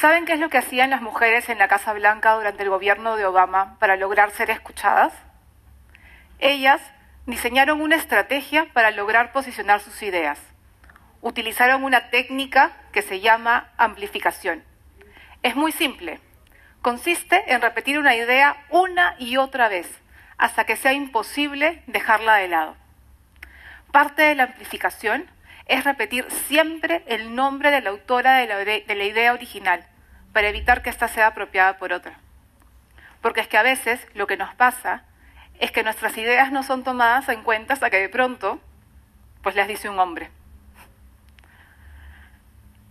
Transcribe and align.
¿Saben 0.00 0.24
qué 0.24 0.32
es 0.32 0.40
lo 0.40 0.48
que 0.48 0.56
hacían 0.56 0.88
las 0.88 1.02
mujeres 1.02 1.50
en 1.50 1.58
la 1.58 1.68
Casa 1.68 1.92
Blanca 1.92 2.32
durante 2.32 2.62
el 2.62 2.70
gobierno 2.70 3.16
de 3.16 3.26
Obama 3.26 3.76
para 3.78 3.96
lograr 3.96 4.30
ser 4.30 4.48
escuchadas? 4.48 5.12
Ellas 6.38 6.80
diseñaron 7.26 7.82
una 7.82 7.96
estrategia 7.96 8.66
para 8.72 8.92
lograr 8.92 9.30
posicionar 9.32 9.80
sus 9.80 10.02
ideas. 10.02 10.40
Utilizaron 11.20 11.84
una 11.84 12.08
técnica 12.08 12.72
que 12.92 13.02
se 13.02 13.20
llama 13.20 13.68
amplificación. 13.76 14.64
Es 15.42 15.54
muy 15.54 15.70
simple. 15.70 16.18
Consiste 16.80 17.52
en 17.52 17.60
repetir 17.60 17.98
una 17.98 18.16
idea 18.16 18.56
una 18.70 19.16
y 19.18 19.36
otra 19.36 19.68
vez 19.68 19.86
hasta 20.38 20.64
que 20.64 20.76
sea 20.76 20.94
imposible 20.94 21.82
dejarla 21.86 22.36
de 22.36 22.48
lado. 22.48 22.74
Parte 23.92 24.22
de 24.22 24.34
la 24.34 24.44
amplificación 24.44 25.30
es 25.70 25.84
repetir 25.84 26.28
siempre 26.48 27.04
el 27.06 27.36
nombre 27.36 27.70
de 27.70 27.80
la 27.80 27.90
autora 27.90 28.38
de 28.38 28.48
la, 28.88 29.04
idea 29.04 29.32
original 29.32 29.86
para 30.32 30.48
evitar 30.48 30.82
que 30.82 30.90
ésta 30.90 31.06
sea 31.06 31.28
apropiada 31.28 31.78
por 31.78 31.92
otra. 31.92 32.18
Porque 33.20 33.40
es 33.40 33.46
que 33.46 33.56
a 33.56 33.62
veces 33.62 34.04
lo 34.14 34.26
que 34.26 34.36
nos 34.36 34.52
pasa 34.56 35.04
es 35.60 35.70
que 35.70 35.84
nuestras 35.84 36.18
ideas 36.18 36.50
no 36.50 36.64
son 36.64 36.82
tomadas 36.82 37.28
en 37.28 37.44
cuenta 37.44 37.74
hasta 37.74 37.88
que 37.88 38.00
de 38.00 38.08
pronto 38.08 38.60
pues 39.42 39.54
las 39.54 39.68
dice 39.68 39.88
un 39.88 40.00
hombre. 40.00 40.32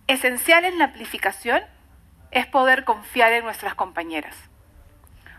Esencial 0.06 0.64
en 0.64 0.78
la 0.78 0.86
amplificación 0.86 1.62
es 2.30 2.46
poder 2.46 2.84
confiar 2.84 3.30
en 3.34 3.44
nuestras 3.44 3.74
compañeras, 3.74 4.36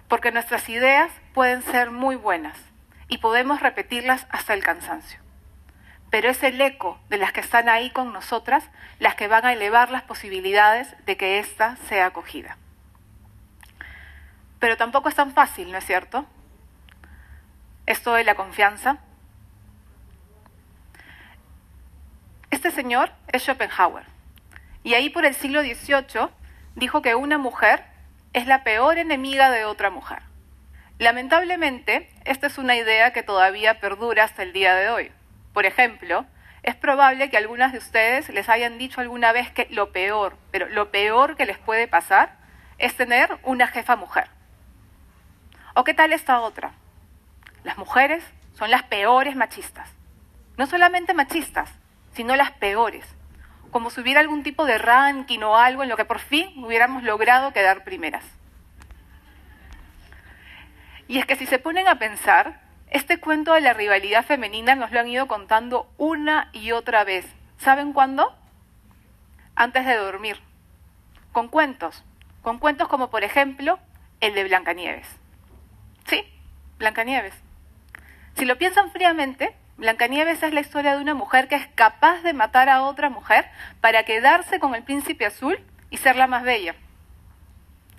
porque 0.08 0.32
nuestras 0.32 0.70
ideas 0.70 1.12
pueden 1.34 1.64
ser 1.64 1.90
muy 1.90 2.18
buenas 2.18 2.58
y 3.08 3.18
podemos 3.18 3.62
repetirlas 3.62 4.28
hasta 4.30 4.54
el 4.54 4.64
cansancio. 4.64 5.21
Pero 6.12 6.30
es 6.30 6.44
el 6.44 6.62
eco 6.62 7.00
de 7.10 7.18
las 7.18 7.32
que 7.32 7.40
están 7.40 7.70
ahí 7.70 7.90
con 7.90 8.14
nosotras 8.14 8.70
las 9.00 9.16
que 9.16 9.28
van 9.28 9.46
a 9.46 9.54
elevar 9.54 9.90
las 9.90 10.04
posibilidades 10.04 10.94
de 11.06 11.18
que 11.18 11.40
ésta 11.40 11.78
sea 11.88 12.06
acogida. 12.06 12.58
Pero 14.60 14.78
tampoco 14.78 15.10
es 15.10 15.16
tan 15.16 15.34
fácil, 15.34 15.72
¿no 15.72 15.80
es 15.80 15.86
cierto? 15.86 16.26
Esto 17.88 18.14
de 18.14 18.24
la 18.24 18.36
confianza. 18.36 18.98
Este 22.52 22.70
señor 22.70 23.12
es 23.32 23.44
Schopenhauer. 23.44 24.06
Y 24.84 24.94
ahí 24.94 25.10
por 25.10 25.26
el 25.26 25.34
siglo 25.34 25.62
XVIII 25.62 26.30
dijo 26.76 27.02
que 27.02 27.16
una 27.16 27.38
mujer 27.38 27.86
es 28.34 28.48
la 28.48 28.64
peor 28.64 28.98
enemiga 28.98 29.50
de 29.50 29.66
otra 29.66 29.90
mujer. 29.90 30.20
Lamentablemente, 31.00 32.12
esta 32.26 32.48
es 32.48 32.58
una 32.58 32.76
idea 32.76 33.14
que 33.14 33.24
todavía 33.24 33.80
perdura 33.80 34.26
hasta 34.26 34.44
el 34.44 34.54
día 34.54 34.76
de 34.76 34.90
hoy. 34.90 35.12
Por 35.54 35.66
ejemplo, 35.66 36.26
es 36.64 36.76
probable 36.76 37.30
que 37.30 37.38
algunas 37.38 37.72
de 37.72 37.80
ustedes 37.80 38.30
les 38.30 38.48
hayan 38.50 38.78
dicho 38.78 39.02
alguna 39.02 39.32
vez 39.32 39.52
que 39.52 39.68
lo 39.72 39.92
peor, 39.92 40.38
pero 40.52 40.70
lo 40.70 40.92
peor 40.92 41.36
que 41.36 41.46
les 41.46 41.58
puede 41.58 41.88
pasar 41.88 42.38
es 42.78 42.96
tener 42.96 43.38
una 43.44 43.68
jefa 43.68 43.96
mujer. 43.96 44.30
¿O 45.74 45.84
qué 45.84 45.94
tal 45.94 46.14
esta 46.14 46.40
otra? 46.40 46.74
Las 47.64 47.78
mujeres 47.78 48.24
son 48.54 48.72
las 48.72 48.84
peores 48.84 49.36
machistas. 49.36 49.90
No 50.58 50.68
solamente 50.68 51.14
machistas, 51.14 51.70
sino 52.14 52.36
las 52.36 52.52
peores. 52.52 53.06
Como 53.72 53.90
si 53.90 54.02
hubiera 54.02 54.20
algún 54.20 54.44
tipo 54.44 54.66
de 54.66 54.78
ranking 54.78 55.40
o 55.40 55.58
algo 55.58 55.84
en 55.84 55.90
lo 55.90 55.98
que 55.98 56.06
por 56.06 56.20
fin 56.20 56.52
hubiéramos 56.64 57.04
logrado 57.04 57.54
quedar 57.54 57.84
primeras. 57.84 58.24
Y 61.08 61.20
es 61.20 61.26
que 61.26 61.36
si 61.36 61.46
se 61.46 61.60
ponen 61.60 61.88
a 61.88 62.00
pensar, 62.00 62.61
este 62.92 63.22
cuento 63.22 63.54
de 63.54 63.62
la 63.62 63.74
rivalidad 63.74 64.26
femenina 64.26 64.76
nos 64.76 64.92
lo 64.92 65.00
han 65.00 65.08
ido 65.08 65.26
contando 65.28 65.90
una 65.98 66.50
y 66.52 66.74
otra 66.74 67.06
vez. 67.06 67.26
¿Saben 67.58 67.94
cuándo? 67.94 68.36
Antes 69.56 69.86
de 69.86 69.96
dormir. 69.96 70.38
Con 71.32 71.48
cuentos. 71.48 72.04
Con 72.42 72.60
cuentos 72.60 72.90
como 72.90 73.10
por 73.10 73.24
ejemplo 73.24 73.80
el 74.20 74.36
de 74.36 74.44
Blancanieves. 74.44 75.08
¿Sí? 76.06 76.26
Blancanieves. 76.80 77.34
Si 78.36 78.44
lo 78.44 78.58
piensan 78.58 78.92
fríamente, 78.92 79.56
Blancanieves 79.78 80.44
es 80.44 80.54
la 80.54 80.60
historia 80.60 80.94
de 80.96 81.02
una 81.02 81.14
mujer 81.14 81.48
que 81.48 81.56
es 81.56 81.68
capaz 81.68 82.22
de 82.24 82.34
matar 82.34 82.68
a 82.68 82.84
otra 82.84 83.10
mujer 83.10 83.50
para 83.80 84.04
quedarse 84.04 84.60
con 84.60 84.76
el 84.76 84.84
príncipe 84.84 85.26
azul 85.26 85.58
y 85.90 85.98
ser 85.98 86.18
la 86.18 86.28
más 86.28 86.44
bella. 86.44 86.76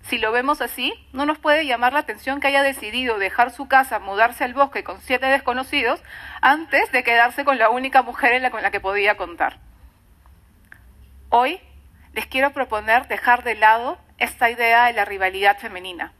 Si 0.03 0.19
lo 0.19 0.33
vemos 0.33 0.61
así, 0.61 0.93
no 1.13 1.27
nos 1.27 1.39
puede 1.39 1.65
llamar 1.65 1.93
la 1.93 2.01
atención 2.01 2.41
que 2.41 2.49
haya 2.49 2.63
decidido 2.63 3.19
dejar 3.19 3.51
su 3.51 3.69
casa, 3.69 3.99
mudarse 3.99 4.45
al 4.45 4.53
bosque 4.53 4.83
con 4.83 5.01
siete 5.01 5.27
desconocidos, 5.27 6.03
antes 6.41 6.91
de 6.91 7.05
quedarse 7.05 7.45
con 7.45 7.59
la 7.59 7.71
única 7.71 8.03
mujer 8.03 8.33
en 8.33 8.43
la 8.43 8.51
con 8.51 8.63
la 8.63 8.71
que 8.71 8.81
podía 8.81 9.17
contar. 9.17 9.59
Hoy 11.29 11.61
les 12.13 12.27
quiero 12.27 12.53
proponer 12.53 13.07
dejar 13.09 13.45
de 13.45 13.55
lado 13.55 13.99
esta 14.19 14.51
idea 14.51 14.87
de 14.87 14.93
la 14.93 15.05
rivalidad 15.05 15.59
femenina 15.59 16.13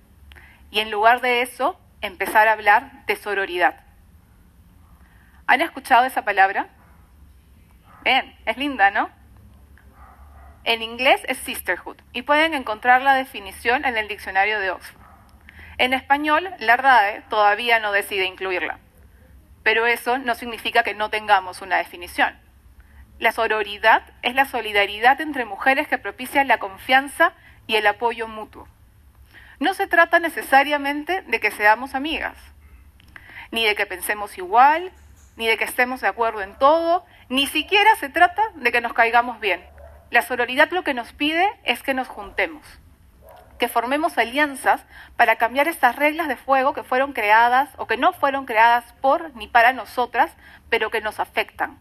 y 0.71 0.81
en 0.81 0.91
lugar 0.91 1.21
de 1.21 1.43
eso 1.43 1.79
empezar 2.01 2.49
a 2.49 2.53
hablar 2.53 3.05
de 3.07 3.17
sororidad. 3.17 3.81
¿Han 5.47 5.61
escuchado 5.61 6.07
esa 6.07 6.25
palabra? 6.25 6.69
Bien, 8.05 8.35
es 8.47 8.57
linda, 8.57 8.91
¿no? 8.91 9.11
En 10.65 10.81
inglés 10.81 11.21
es 11.27 11.39
sisterhood 11.39 11.97
y 12.13 12.23
pueden 12.23 12.55
encontrar 12.55 13.03
la 13.03 13.15
definición 13.15 13.85
en 13.85 13.97
el 13.97 14.07
diccionario 14.07 14.61
de 14.61 14.71
Oxford. 14.71 15.03
En 15.79 15.93
español, 15.93 16.49
la 16.61 16.77
RAE 16.77 17.23
todavía 17.29 17.81
no 17.81 17.91
decide 17.91 18.27
incluirla, 18.27 18.79
pero 19.65 19.87
eso 19.87 20.19
no 20.19 20.37
significa 20.37 20.85
que 20.85 20.95
no 20.95 21.11
tengamos 21.11 21.63
una 21.63 21.79
definición. 21.79 22.39
La 23.19 23.33
sororidad 23.33 24.05
es 24.23 24.37
la 24.37 24.45
solidaridad 24.45 25.21
entre 25.21 25.45
mujeres 25.45 25.89
que 25.89 25.99
propicia 25.99 26.45
la 26.45 26.59
confianza 26.59 27.33
y 27.67 27.75
el 27.75 27.87
apoyo 27.89 28.29
mutuo. 28.29 28.69
No 29.59 29.75
se 29.75 29.89
trata 29.89 30.21
necesariamente 30.21 31.23
de 31.23 31.41
que 31.41 31.51
seamos 31.51 31.97
amigas, 31.97 32.37
ni 33.51 33.65
de 33.65 33.75
que 33.75 33.87
pensemos 33.87 34.39
igual, 34.39 34.93
ni 35.37 35.49
de 35.49 35.57
que 35.57 35.65
estemos 35.65 36.01
de 36.01 36.09
acuerdo 36.09 36.41
en 36.43 36.57
todo, 36.57 37.05
ni 37.29 37.49
siquiera 37.49 37.97
se 37.97 38.09
trata 38.09 38.43
de 38.55 38.71
que 38.71 38.81
nos 38.81 38.93
caigamos 38.93 39.41
bien. 39.41 39.72
La 40.13 40.21
sororidad 40.21 40.71
lo 40.73 40.85
que 40.85 40.93
nos 40.93 41.15
pide 41.15 41.49
es 41.65 41.83
que 41.83 41.95
nos 41.95 42.07
juntemos, 42.07 42.67
que 43.59 43.67
formemos 43.67 44.19
alianzas 44.19 44.85
para 45.17 45.37
cambiar 45.37 45.69
estas 45.69 45.97
reglas 45.97 46.29
de 46.29 46.37
fuego 46.37 46.75
que 46.75 46.83
fueron 46.83 47.15
creadas 47.15 47.71
o 47.79 47.87
que 47.87 47.97
no 47.97 48.13
fueron 48.13 48.45
creadas 48.45 48.85
por 49.01 49.35
ni 49.35 49.47
para 49.47 49.73
nosotras, 49.73 50.31
pero 50.69 50.91
que 50.91 51.01
nos 51.01 51.19
afectan. 51.19 51.79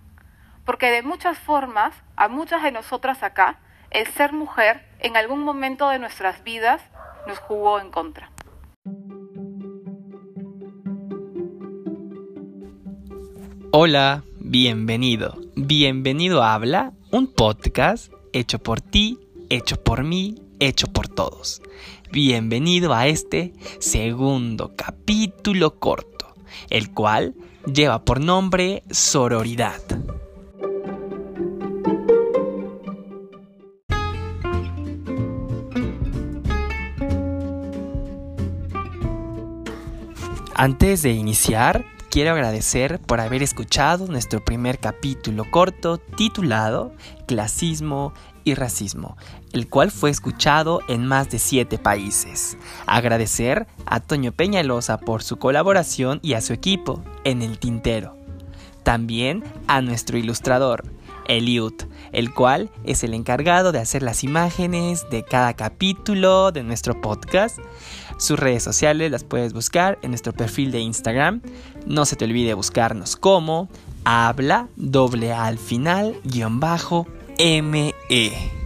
Porque 0.63 0.91
de 0.91 1.01
muchas 1.01 1.37
formas, 1.39 1.93
a 2.15 2.29
muchas 2.29 2.63
de 2.63 2.71
nosotras 2.71 3.21
acá, 3.21 3.59
el 3.89 4.07
ser 4.07 4.31
mujer 4.31 4.87
en 4.99 5.17
algún 5.17 5.43
momento 5.43 5.89
de 5.89 5.99
nuestras 5.99 6.41
vidas 6.45 6.81
nos 7.27 7.37
jugó 7.39 7.81
en 7.81 7.91
contra. 7.91 8.31
Hola, 13.73 14.23
bienvenido. 14.39 15.35
Bienvenido 15.57 16.41
a 16.41 16.53
Habla, 16.53 16.93
un 17.11 17.33
podcast 17.33 18.13
hecho 18.33 18.59
por 18.59 18.81
ti, 18.81 19.19
hecho 19.49 19.81
por 19.81 20.03
mí, 20.03 20.35
hecho 20.59 20.87
por 20.87 21.07
todos. 21.07 21.61
Bienvenido 22.11 22.93
a 22.93 23.07
este 23.07 23.53
segundo 23.79 24.73
capítulo 24.75 25.79
corto, 25.79 26.33
el 26.69 26.91
cual 26.93 27.35
lleva 27.65 28.03
por 28.03 28.19
nombre 28.19 28.83
Sororidad. 28.89 29.81
Antes 40.53 41.01
de 41.01 41.11
iniciar, 41.11 41.85
quiero 42.11 42.31
agradecer 42.31 42.99
por 42.99 43.21
haber 43.21 43.41
escuchado 43.41 44.05
nuestro 44.05 44.43
primer 44.43 44.79
capítulo 44.79 45.49
corto 45.49 45.97
titulado 45.97 46.91
Clasismo 47.25 48.13
y 48.43 48.53
Racismo, 48.53 49.15
el 49.53 49.69
cual 49.69 49.91
fue 49.91 50.09
escuchado 50.09 50.81
en 50.89 51.05
más 51.05 51.29
de 51.29 51.39
siete 51.39 51.77
países. 51.77 52.57
Agradecer 52.85 53.65
a 53.85 54.01
Toño 54.01 54.33
Peñalosa 54.33 54.99
por 54.99 55.23
su 55.23 55.37
colaboración 55.37 56.19
y 56.21 56.33
a 56.33 56.41
su 56.41 56.51
equipo 56.51 57.01
en 57.23 57.41
el 57.41 57.59
tintero. 57.59 58.17
También 58.83 59.45
a 59.67 59.81
nuestro 59.81 60.17
ilustrador, 60.17 60.83
Eliud, 61.27 61.73
el 62.11 62.33
cual 62.33 62.69
es 62.83 63.03
el 63.03 63.13
encargado 63.13 63.71
de 63.71 63.79
hacer 63.79 64.03
las 64.03 64.23
imágenes 64.23 65.09
de 65.09 65.23
cada 65.23 65.53
capítulo 65.53 66.51
de 66.51 66.63
nuestro 66.63 66.99
podcast. 66.99 67.59
Sus 68.17 68.39
redes 68.39 68.63
sociales 68.63 69.11
las 69.11 69.23
puedes 69.23 69.53
buscar 69.53 69.97
en 70.01 70.11
nuestro 70.11 70.33
perfil 70.33 70.71
de 70.71 70.79
Instagram. 70.79 71.41
No 71.85 72.05
se 72.05 72.15
te 72.15 72.25
olvide 72.25 72.53
buscarnos 72.53 73.15
como 73.15 73.69
habla 74.03 74.67
doble 74.75 75.33
al 75.33 75.57
final 75.57 76.15
guion 76.23 76.59
bajo 76.59 77.07
ME. 77.39 78.60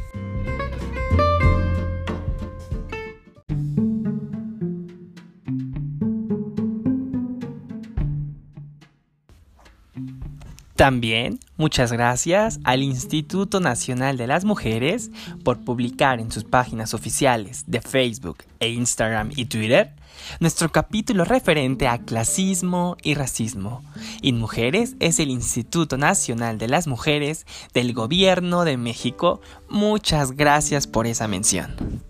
También 10.76 11.40
Muchas 11.58 11.94
gracias 11.94 12.60
al 12.66 12.84
Instituto 12.84 13.62
Nacional 13.62 14.18
de 14.18 14.28
las 14.28 14.44
Mujeres 14.44 15.10
por 15.46 15.64
publicar 15.64 16.20
en 16.20 16.30
sus 16.30 16.44
páginas 16.44 16.94
oficiales 16.94 17.64
de 17.68 17.80
Facebook 17.80 18.40
e 18.60 18.72
Instagram 18.72 19.32
y 19.38 19.46
Twitter 19.46 19.94
nuestro 20.40 20.72
capítulo 20.72 21.24
referente 21.24 21.88
a 21.88 22.00
clasismo 22.00 22.98
y 23.04 23.14
racismo. 23.14 23.84
InMujeres 24.22 24.96
es 25.00 25.20
el 25.20 25.30
Instituto 25.30 25.98
Nacional 25.98 26.58
de 26.58 26.68
las 26.68 26.88
Mujeres 26.88 27.46
del 27.74 27.94
Gobierno 27.94 28.66
de 28.66 28.78
México. 28.78 29.42
Muchas 29.70 30.34
gracias 30.34 30.88
por 30.88 31.08
esa 31.08 31.28
mención. 31.28 32.04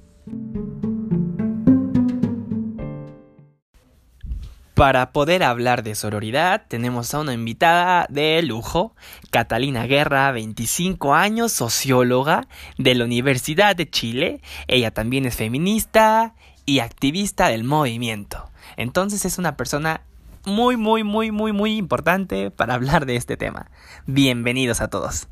Para 4.76 5.14
poder 5.14 5.42
hablar 5.42 5.84
de 5.84 5.96
sororidad 5.96 6.64
tenemos 6.68 7.14
a 7.14 7.22
una 7.22 7.32
invitada 7.32 8.08
de 8.10 8.42
lujo, 8.42 8.94
Catalina 9.32 9.86
Guerra, 9.86 10.30
25 10.34 11.16
años, 11.16 11.54
socióloga 11.54 12.50
de 12.78 12.94
la 12.94 13.06
Universidad 13.06 13.78
de 13.78 13.90
Chile. 13.90 14.42
Ella 14.68 14.92
también 14.92 15.26
es 15.26 15.38
feminista 15.38 16.34
y 16.66 16.80
activista 16.80 17.48
del 17.48 17.64
movimiento. 17.64 18.50
Entonces 18.76 19.24
es 19.24 19.38
una 19.38 19.56
persona 19.56 20.02
muy, 20.46 20.76
muy, 20.76 21.06
muy, 21.06 21.32
muy, 21.32 21.54
muy 21.54 21.78
importante 21.78 22.52
para 22.52 22.74
hablar 22.74 23.06
de 23.06 23.16
este 23.16 23.38
tema. 23.38 23.72
Bienvenidos 24.08 24.82
a 24.82 24.90
todos. 24.90 25.30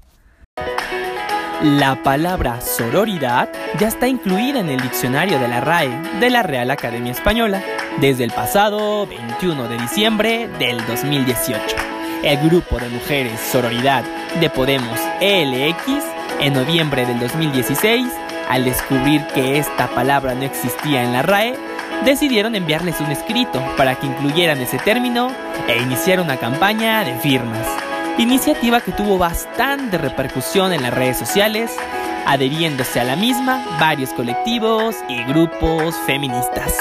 La 1.61 2.01
palabra 2.01 2.61
sororidad 2.61 3.51
ya 3.77 3.89
está 3.89 4.07
incluida 4.07 4.61
en 4.61 4.69
el 4.69 4.79
diccionario 4.79 5.37
de 5.37 5.49
la 5.49 5.59
RAE 5.59 6.19
de 6.21 6.29
la 6.29 6.43
Real 6.43 6.71
Academia 6.71 7.11
Española 7.11 7.61
desde 7.99 8.23
el 8.23 8.31
pasado 8.31 9.05
21 9.07 9.67
de 9.67 9.77
diciembre 9.77 10.49
del 10.59 10.85
2018. 10.85 11.75
El 12.23 12.37
grupo 12.49 12.79
de 12.79 12.89
mujeres 12.89 13.39
Sororidad 13.51 14.03
de 14.39 14.49
Podemos 14.49 14.99
ELX 15.19 15.83
en 16.39 16.53
noviembre 16.53 17.05
del 17.05 17.19
2016, 17.19 18.07
al 18.49 18.65
descubrir 18.65 19.25
que 19.27 19.57
esta 19.57 19.87
palabra 19.89 20.33
no 20.33 20.43
existía 20.43 21.03
en 21.03 21.13
la 21.13 21.21
RAE, 21.21 21.55
decidieron 22.05 22.55
enviarles 22.55 22.99
un 22.99 23.11
escrito 23.11 23.61
para 23.77 23.95
que 23.95 24.07
incluyeran 24.07 24.59
ese 24.59 24.77
término 24.79 25.31
e 25.67 25.81
iniciar 25.81 26.19
una 26.19 26.37
campaña 26.37 27.03
de 27.03 27.17
firmas. 27.19 27.67
Iniciativa 28.17 28.81
que 28.81 28.91
tuvo 28.91 29.17
bastante 29.17 29.97
repercusión 29.97 30.73
en 30.73 30.83
las 30.83 30.93
redes 30.93 31.17
sociales, 31.17 31.75
adheriéndose 32.25 32.99
a 32.99 33.03
la 33.03 33.15
misma 33.15 33.65
varios 33.79 34.11
colectivos 34.11 34.95
y 35.07 35.23
grupos 35.23 35.95
feministas. 36.05 36.77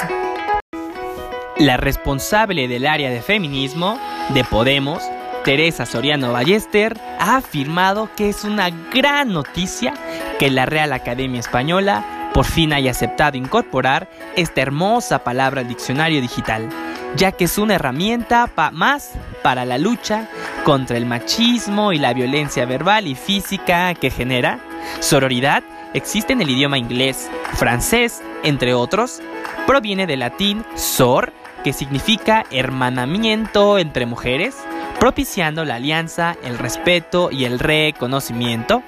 La 1.63 1.77
responsable 1.77 2.67
del 2.67 2.89
área 2.89 3.09
de 3.09 3.23
feminismo 3.23 3.97
de 4.31 4.43
Podemos, 4.43 5.01
Teresa 5.45 5.87
Soriano 5.87 6.33
Ballester, 6.33 6.99
ha 7.21 7.37
afirmado 7.37 8.11
que 8.17 8.31
es 8.31 8.43
una 8.43 8.71
gran 8.93 9.33
noticia 9.33 9.95
que 10.41 10.51
la 10.51 10.67
Real 10.67 10.93
Academia 10.93 11.39
Española 11.39 12.31
por 12.35 12.47
fin 12.47 12.73
haya 12.73 12.91
aceptado 12.91 13.37
incorporar 13.37 14.11
esta 14.35 14.61
hermosa 14.61 15.23
palabra 15.23 15.61
al 15.61 15.69
diccionario 15.69 16.21
digital, 16.21 16.69
ya 17.15 17.31
que 17.31 17.45
es 17.45 17.57
una 17.59 17.77
herramienta 17.77 18.51
más 18.73 19.13
para 19.45 19.65
la 19.65 19.79
lucha 19.79 20.29
contra 20.65 20.97
el 20.97 21.07
machismo 21.07 21.93
y 21.93 21.99
la 22.01 22.13
violencia 22.13 22.67
verbal 22.67 23.07
y 23.07 23.15
física 23.15 23.95
que 23.95 24.11
genera. 24.11 24.59
Sororidad 24.99 25.63
existe 25.95 26.33
en 26.33 26.43
el 26.43 26.51
idioma 26.51 26.77
inglés, 26.77 27.31
francés, 27.55 28.21
entre 28.43 28.75
otros, 28.75 29.21
proviene 29.65 30.09
del 30.09 30.19
latín 30.21 30.65
sor, 30.75 31.33
que 31.63 31.73
significa 31.73 32.45
hermanamiento 32.51 33.79
entre 33.79 34.07
mujeres, 34.07 34.57
propiciando 34.99 35.65
la 35.65 35.77
alianza, 35.77 36.37
el 36.45 36.59
respeto 36.59 37.31
y 37.31 37.45
el 37.45 37.59
reconocimiento. 37.59 38.83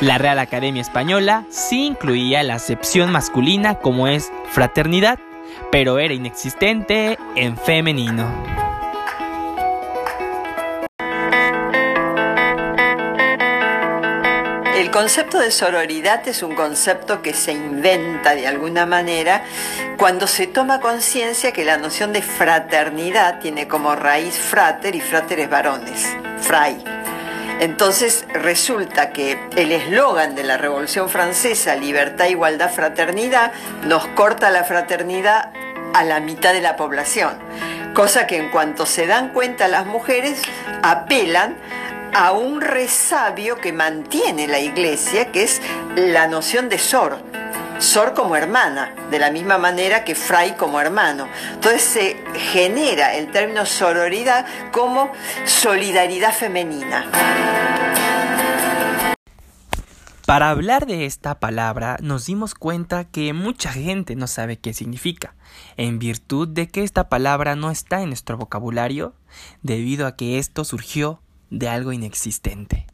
La 0.00 0.18
Real 0.18 0.38
Academia 0.38 0.82
Española 0.82 1.44
sí 1.50 1.86
incluía 1.86 2.42
la 2.42 2.54
acepción 2.54 3.12
masculina 3.12 3.76
como 3.76 4.08
es 4.08 4.32
fraternidad, 4.50 5.18
pero 5.70 5.98
era 5.98 6.14
inexistente 6.14 7.18
en 7.36 7.56
femenino. 7.56 8.63
Concepto 14.94 15.40
de 15.40 15.50
sororidad 15.50 16.22
es 16.28 16.44
un 16.44 16.54
concepto 16.54 17.20
que 17.20 17.34
se 17.34 17.50
inventa 17.50 18.36
de 18.36 18.46
alguna 18.46 18.86
manera 18.86 19.42
cuando 19.96 20.28
se 20.28 20.46
toma 20.46 20.78
conciencia 20.78 21.50
que 21.50 21.64
la 21.64 21.78
noción 21.78 22.12
de 22.12 22.22
fraternidad 22.22 23.40
tiene 23.40 23.66
como 23.66 23.96
raíz 23.96 24.38
frater 24.38 24.94
y 24.94 25.00
frater 25.00 25.40
es 25.40 25.50
varones, 25.50 26.06
fray. 26.42 26.84
Entonces 27.58 28.24
resulta 28.34 29.10
que 29.10 29.36
el 29.56 29.72
eslogan 29.72 30.36
de 30.36 30.44
la 30.44 30.58
Revolución 30.58 31.08
Francesa, 31.08 31.74
libertad, 31.74 32.26
igualdad, 32.26 32.70
fraternidad, 32.70 33.50
nos 33.88 34.06
corta 34.06 34.50
la 34.50 34.62
fraternidad 34.62 35.50
a 35.92 36.04
la 36.04 36.20
mitad 36.20 36.52
de 36.52 36.60
la 36.60 36.76
población. 36.76 37.36
Cosa 37.94 38.28
que 38.28 38.38
en 38.38 38.48
cuanto 38.50 38.86
se 38.86 39.08
dan 39.08 39.30
cuenta 39.30 39.66
las 39.66 39.86
mujeres, 39.86 40.40
apelan 40.84 41.56
a 42.14 42.30
un 42.32 42.60
resabio 42.60 43.60
que 43.60 43.72
mantiene 43.72 44.46
la 44.46 44.60
iglesia, 44.60 45.32
que 45.32 45.42
es 45.42 45.60
la 45.96 46.28
noción 46.28 46.68
de 46.68 46.78
sor. 46.78 47.18
Sor 47.80 48.14
como 48.14 48.36
hermana, 48.36 48.94
de 49.10 49.18
la 49.18 49.32
misma 49.32 49.58
manera 49.58 50.04
que 50.04 50.14
fray 50.14 50.52
como 50.52 50.80
hermano. 50.80 51.26
Entonces 51.54 51.82
se 51.82 52.16
genera 52.52 53.14
el 53.16 53.32
término 53.32 53.66
sororidad 53.66 54.46
como 54.70 55.10
solidaridad 55.44 56.32
femenina. 56.32 57.10
Para 60.24 60.50
hablar 60.50 60.86
de 60.86 61.04
esta 61.04 61.38
palabra 61.38 61.98
nos 62.00 62.26
dimos 62.26 62.54
cuenta 62.54 63.04
que 63.04 63.32
mucha 63.32 63.72
gente 63.72 64.14
no 64.14 64.26
sabe 64.26 64.56
qué 64.56 64.72
significa, 64.72 65.34
en 65.76 65.98
virtud 65.98 66.48
de 66.48 66.68
que 66.68 66.82
esta 66.82 67.08
palabra 67.08 67.56
no 67.56 67.70
está 67.70 68.00
en 68.02 68.08
nuestro 68.08 68.38
vocabulario, 68.38 69.14
debido 69.62 70.06
a 70.06 70.16
que 70.16 70.38
esto 70.38 70.64
surgió 70.64 71.20
de 71.58 71.68
algo 71.68 71.92
inexistente. 71.92 72.86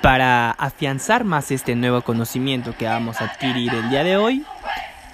Para 0.00 0.50
afianzar 0.50 1.24
más 1.24 1.50
este 1.50 1.76
nuevo 1.76 2.02
conocimiento 2.02 2.74
que 2.76 2.86
vamos 2.86 3.20
a 3.20 3.26
adquirir 3.26 3.72
el 3.72 3.90
día 3.90 4.02
de 4.02 4.16
hoy, 4.16 4.44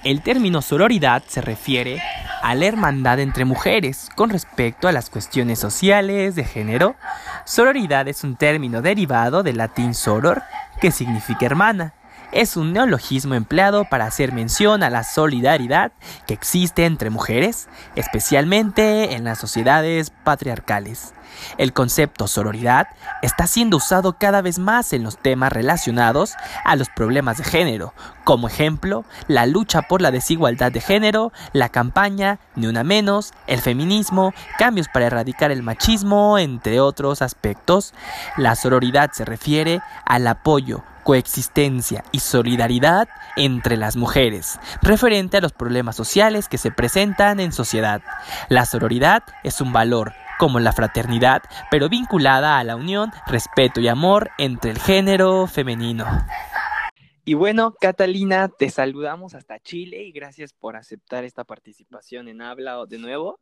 el 0.03 0.21
término 0.21 0.61
sororidad 0.61 1.21
se 1.27 1.41
refiere 1.41 2.01
a 2.41 2.55
la 2.55 2.65
hermandad 2.65 3.19
entre 3.19 3.45
mujeres 3.45 4.09
con 4.15 4.29
respecto 4.29 4.87
a 4.87 4.91
las 4.91 5.09
cuestiones 5.09 5.59
sociales 5.59 6.35
de 6.35 6.43
género. 6.43 6.95
Sororidad 7.45 8.07
es 8.07 8.23
un 8.23 8.35
término 8.35 8.81
derivado 8.81 9.43
del 9.43 9.57
latín 9.57 9.93
soror, 9.93 10.41
que 10.81 10.91
significa 10.91 11.45
hermana, 11.45 11.93
es 12.31 12.57
un 12.57 12.73
neologismo 12.73 13.35
empleado 13.35 13.85
para 13.85 14.05
hacer 14.05 14.31
mención 14.33 14.83
a 14.83 14.89
la 14.89 15.03
solidaridad 15.03 15.91
que 16.27 16.33
existe 16.33 16.85
entre 16.85 17.09
mujeres, 17.09 17.67
especialmente 17.95 19.15
en 19.15 19.23
las 19.23 19.39
sociedades 19.39 20.11
patriarcales. 20.23 21.13
El 21.57 21.73
concepto 21.73 22.27
sororidad 22.27 22.87
está 23.21 23.47
siendo 23.47 23.77
usado 23.77 24.17
cada 24.17 24.41
vez 24.41 24.59
más 24.59 24.93
en 24.93 25.03
los 25.03 25.17
temas 25.17 25.53
relacionados 25.53 26.33
a 26.65 26.75
los 26.75 26.89
problemas 26.89 27.37
de 27.37 27.43
género, 27.43 27.93
como 28.29 28.47
ejemplo, 28.47 29.05
la 29.27 29.47
lucha 29.47 29.81
por 29.81 30.01
la 30.01 30.11
desigualdad 30.11 30.71
de 30.71 30.81
género, 30.81 31.31
la 31.51 31.69
campaña 31.69 32.39
Ni 32.55 32.67
una 32.67 32.83
menos, 32.83 33.33
el 33.47 33.59
feminismo, 33.59 34.33
cambios 34.57 34.87
para 34.87 35.07
erradicar 35.07 35.49
el 35.51 35.63
machismo, 35.63 36.37
entre 36.37 36.79
otros 36.79 37.21
aspectos. 37.21 37.93
La 38.37 38.55
sororidad 38.55 39.11
se 39.13 39.25
refiere 39.25 39.81
al 40.05 40.27
apoyo, 40.27 40.83
coexistencia 41.09 42.03
y 42.11 42.19
solidaridad 42.19 43.09
entre 43.35 43.77
las 43.77 43.95
mujeres, 43.95 44.59
referente 44.83 45.37
a 45.37 45.41
los 45.41 45.53
problemas 45.53 45.95
sociales 45.95 46.47
que 46.47 46.59
se 46.59 46.69
presentan 46.69 47.39
en 47.39 47.51
sociedad. 47.51 48.03
La 48.47 48.67
sororidad 48.67 49.23
es 49.43 49.59
un 49.59 49.73
valor, 49.73 50.13
como 50.37 50.59
la 50.59 50.71
fraternidad, 50.71 51.41
pero 51.71 51.89
vinculada 51.89 52.59
a 52.59 52.63
la 52.63 52.75
unión, 52.75 53.11
respeto 53.25 53.81
y 53.81 53.87
amor 53.87 54.29
entre 54.37 54.69
el 54.69 54.77
género 54.77 55.47
femenino. 55.47 56.05
Y 57.25 57.33
bueno, 57.33 57.73
Catalina, 57.81 58.47
te 58.47 58.69
saludamos 58.69 59.33
hasta 59.33 59.59
Chile 59.59 60.03
y 60.03 60.11
gracias 60.11 60.53
por 60.53 60.75
aceptar 60.75 61.23
esta 61.23 61.43
participación 61.43 62.27
en 62.27 62.43
Habla 62.43 62.85
de 62.87 62.99
nuevo. 62.99 63.39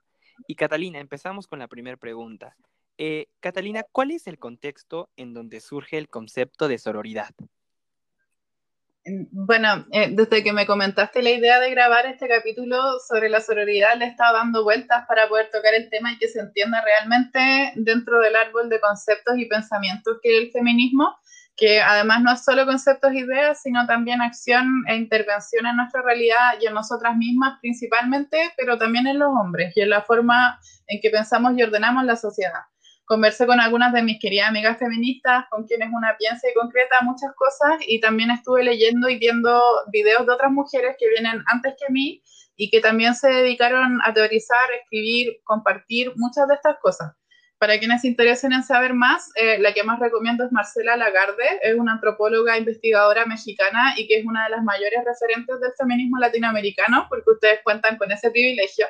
Y 0.47 0.55
Catalina, 0.55 1.01
empezamos 1.01 1.47
con 1.47 1.59
la 1.59 1.67
primera 1.67 1.97
pregunta. 1.97 2.55
Eh, 2.97 3.27
Catalina, 3.41 3.83
¿cuál 3.91 4.11
es 4.11 4.25
el 4.27 4.39
contexto 4.39 5.09
en 5.17 5.33
donde 5.33 5.59
surge 5.59 5.97
el 5.97 6.07
concepto 6.07 6.69
de 6.69 6.77
sororidad? 6.77 7.35
Bueno, 9.31 9.85
eh, 9.91 10.09
desde 10.11 10.43
que 10.43 10.51
me 10.51 10.65
comentaste 10.65 11.21
la 11.21 11.29
idea 11.29 11.61
de 11.61 11.71
grabar 11.71 12.05
este 12.05 12.27
capítulo 12.27 12.99
sobre 13.07 13.29
la 13.29 13.39
sororidad, 13.39 13.95
le 13.95 14.05
he 14.05 14.07
estado 14.09 14.35
dando 14.35 14.65
vueltas 14.65 15.05
para 15.07 15.29
poder 15.29 15.49
tocar 15.49 15.73
el 15.75 15.89
tema 15.89 16.11
y 16.11 16.17
que 16.17 16.27
se 16.27 16.41
entienda 16.41 16.83
realmente 16.83 17.71
dentro 17.75 18.19
del 18.19 18.35
árbol 18.35 18.67
de 18.67 18.81
conceptos 18.81 19.37
y 19.37 19.45
pensamientos 19.45 20.17
que 20.21 20.37
es 20.37 20.43
el 20.43 20.51
feminismo, 20.51 21.15
que 21.55 21.81
además 21.81 22.21
no 22.21 22.33
es 22.33 22.43
solo 22.43 22.65
conceptos 22.65 23.11
e 23.13 23.19
ideas, 23.19 23.61
sino 23.61 23.87
también 23.87 24.21
acción 24.21 24.83
e 24.87 24.95
intervención 24.95 25.65
en 25.65 25.77
nuestra 25.77 26.01
realidad 26.01 26.55
y 26.59 26.65
en 26.67 26.73
nosotras 26.73 27.15
mismas 27.15 27.59
principalmente, 27.61 28.51
pero 28.57 28.77
también 28.77 29.07
en 29.07 29.19
los 29.19 29.29
hombres 29.29 29.71
y 29.77 29.81
en 29.81 29.89
la 29.89 30.01
forma 30.01 30.59
en 30.87 30.99
que 31.01 31.09
pensamos 31.09 31.53
y 31.57 31.63
ordenamos 31.63 32.03
la 32.03 32.17
sociedad. 32.17 32.61
Conversé 33.07 33.47
con 33.47 33.59
algunas 33.59 33.93
de 33.93 34.03
mis 34.03 34.19
queridas 34.19 34.49
amigas 34.49 34.77
feministas, 34.77 35.45
con 35.49 35.65
quienes 35.65 35.89
una 35.93 36.15
piensa 36.19 36.47
y 36.49 36.53
concreta 36.53 36.97
muchas 37.03 37.31
cosas, 37.35 37.79
y 37.87 38.01
también 38.01 38.29
estuve 38.31 38.63
leyendo 38.63 39.07
y 39.07 39.17
viendo 39.17 39.63
videos 39.93 40.27
de 40.27 40.33
otras 40.33 40.51
mujeres 40.51 40.95
que 40.99 41.07
vienen 41.07 41.41
antes 41.47 41.73
que 41.79 41.91
mí 41.91 42.21
y 42.57 42.69
que 42.69 42.81
también 42.81 43.15
se 43.15 43.29
dedicaron 43.29 43.99
a 44.03 44.13
teorizar, 44.13 44.59
escribir, 44.81 45.39
compartir 45.45 46.11
muchas 46.17 46.49
de 46.49 46.55
estas 46.55 46.77
cosas. 46.79 47.13
Para 47.59 47.79
quienes 47.79 48.01
se 48.01 48.09
interesen 48.09 48.51
en 48.51 48.63
saber 48.63 48.93
más, 48.93 49.31
eh, 49.35 49.57
la 49.59 49.73
que 49.73 49.83
más 49.83 49.99
recomiendo 49.99 50.43
es 50.43 50.51
Marcela 50.51 50.97
Lagarde, 50.97 51.59
es 51.63 51.75
una 51.75 51.93
antropóloga 51.93 52.57
investigadora 52.57 53.25
mexicana 53.25 53.93
y 53.97 54.05
que 54.07 54.19
es 54.19 54.25
una 54.25 54.43
de 54.43 54.49
las 54.49 54.63
mayores 54.63 54.99
referentes 55.05 55.59
del 55.61 55.71
feminismo 55.77 56.19
latinoamericano, 56.19 57.07
porque 57.09 57.31
ustedes 57.31 57.61
cuentan 57.63 57.97
con 57.97 58.11
ese 58.11 58.29
privilegio. 58.31 58.85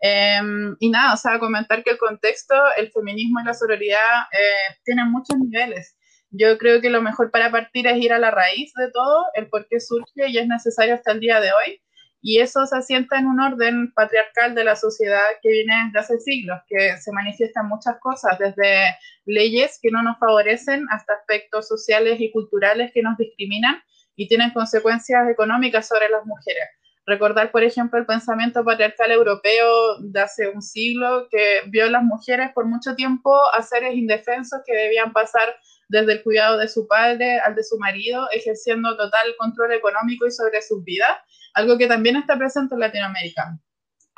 Em, 0.00 0.76
y 0.80 0.90
nada, 0.90 1.14
o 1.14 1.16
sea, 1.16 1.38
comentar 1.38 1.82
que 1.82 1.90
el 1.90 1.98
contexto, 1.98 2.54
el 2.76 2.90
feminismo 2.92 3.40
y 3.40 3.44
la 3.44 3.54
sororidad 3.54 4.22
eh, 4.32 4.76
tienen 4.84 5.10
muchos 5.10 5.38
niveles. 5.38 5.96
Yo 6.30 6.58
creo 6.58 6.80
que 6.80 6.90
lo 6.90 7.00
mejor 7.00 7.30
para 7.30 7.50
partir 7.50 7.86
es 7.86 7.96
ir 7.98 8.12
a 8.12 8.18
la 8.18 8.30
raíz 8.30 8.72
de 8.74 8.90
todo, 8.90 9.24
el 9.34 9.48
por 9.48 9.66
qué 9.68 9.80
surge 9.80 10.28
y 10.28 10.38
es 10.38 10.46
necesario 10.48 10.94
hasta 10.94 11.12
el 11.12 11.20
día 11.20 11.40
de 11.40 11.50
hoy. 11.52 11.80
Y 12.20 12.40
eso 12.40 12.64
se 12.66 12.76
asienta 12.76 13.18
en 13.18 13.26
un 13.26 13.38
orden 13.38 13.92
patriarcal 13.92 14.54
de 14.54 14.64
la 14.64 14.76
sociedad 14.76 15.22
que 15.42 15.50
viene 15.50 15.74
desde 15.86 15.98
hace 16.00 16.18
siglos, 16.20 16.58
que 16.68 16.96
se 16.96 17.12
manifiesta 17.12 17.60
en 17.60 17.68
muchas 17.68 17.96
cosas, 18.00 18.38
desde 18.38 18.96
leyes 19.26 19.78
que 19.80 19.90
no 19.90 20.02
nos 20.02 20.18
favorecen 20.18 20.86
hasta 20.90 21.12
aspectos 21.12 21.68
sociales 21.68 22.16
y 22.20 22.32
culturales 22.32 22.92
que 22.94 23.02
nos 23.02 23.18
discriminan 23.18 23.76
y 24.16 24.26
tienen 24.26 24.52
consecuencias 24.52 25.28
económicas 25.28 25.86
sobre 25.86 26.08
las 26.08 26.24
mujeres. 26.24 26.68
Recordar, 27.06 27.50
por 27.50 27.62
ejemplo, 27.62 27.98
el 27.98 28.06
pensamiento 28.06 28.64
patriarcal 28.64 29.10
europeo 29.10 29.98
de 30.00 30.20
hace 30.20 30.48
un 30.48 30.62
siglo 30.62 31.28
que 31.30 31.62
vio 31.66 31.84
a 31.84 31.90
las 31.90 32.02
mujeres 32.02 32.50
por 32.54 32.64
mucho 32.64 32.94
tiempo 32.94 33.34
a 33.52 33.62
seres 33.62 33.94
indefensos 33.94 34.60
que 34.64 34.74
debían 34.74 35.12
pasar 35.12 35.54
desde 35.88 36.14
el 36.14 36.22
cuidado 36.22 36.56
de 36.56 36.66
su 36.66 36.86
padre 36.88 37.40
al 37.40 37.54
de 37.54 37.62
su 37.62 37.78
marido, 37.78 38.26
ejerciendo 38.32 38.96
total 38.96 39.34
control 39.38 39.72
económico 39.72 40.26
y 40.26 40.30
sobre 40.30 40.62
sus 40.62 40.82
vidas, 40.82 41.16
algo 41.52 41.76
que 41.76 41.86
también 41.86 42.16
está 42.16 42.38
presente 42.38 42.74
en 42.74 42.80
Latinoamérica. 42.80 43.58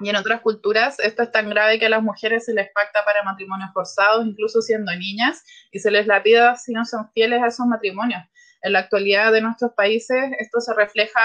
Y 0.00 0.10
en 0.10 0.16
otras 0.16 0.42
culturas 0.42 1.00
esto 1.00 1.22
es 1.22 1.32
tan 1.32 1.48
grave 1.48 1.78
que 1.78 1.86
a 1.86 1.88
las 1.90 2.02
mujeres 2.02 2.44
se 2.44 2.54
les 2.54 2.70
pacta 2.72 3.04
para 3.04 3.22
matrimonios 3.22 3.70
forzados, 3.72 4.26
incluso 4.26 4.60
siendo 4.60 4.94
niñas, 4.94 5.42
y 5.72 5.78
se 5.78 5.90
les 5.90 6.06
lapida 6.06 6.54
si 6.56 6.72
no 6.72 6.84
son 6.84 7.10
fieles 7.12 7.42
a 7.42 7.48
esos 7.48 7.66
matrimonios. 7.66 8.22
En 8.62 8.72
la 8.72 8.80
actualidad 8.80 9.32
de 9.32 9.40
nuestros 9.40 9.72
países 9.75 10.32
esto 10.38 10.60
se 10.60 10.75
refleja 10.75 11.20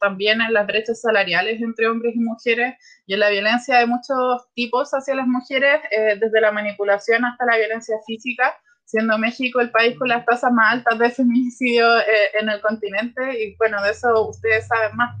también 0.00 0.40
en 0.40 0.52
las 0.52 0.66
brechas 0.66 1.00
salariales 1.00 1.60
entre 1.60 1.88
hombres 1.88 2.14
y 2.14 2.20
mujeres 2.20 2.74
y 3.06 3.14
en 3.14 3.20
la 3.20 3.30
violencia 3.30 3.78
de 3.78 3.86
muchos 3.86 4.46
tipos 4.54 4.90
hacia 4.92 5.14
las 5.14 5.26
mujeres, 5.26 5.80
eh, 5.90 6.16
desde 6.20 6.40
la 6.40 6.52
manipulación 6.52 7.24
hasta 7.24 7.44
la 7.44 7.56
violencia 7.56 7.96
física, 8.06 8.54
siendo 8.84 9.18
México 9.18 9.60
el 9.60 9.70
país 9.70 9.98
con 9.98 10.08
las 10.08 10.24
tasas 10.24 10.52
más 10.52 10.74
altas 10.74 10.98
de 10.98 11.10
feminicidio 11.10 11.98
eh, 11.98 12.04
en 12.40 12.48
el 12.48 12.60
continente 12.60 13.44
y 13.44 13.56
bueno, 13.56 13.82
de 13.82 13.90
eso 13.90 14.28
ustedes 14.28 14.66
saben 14.66 14.96
más. 14.96 15.16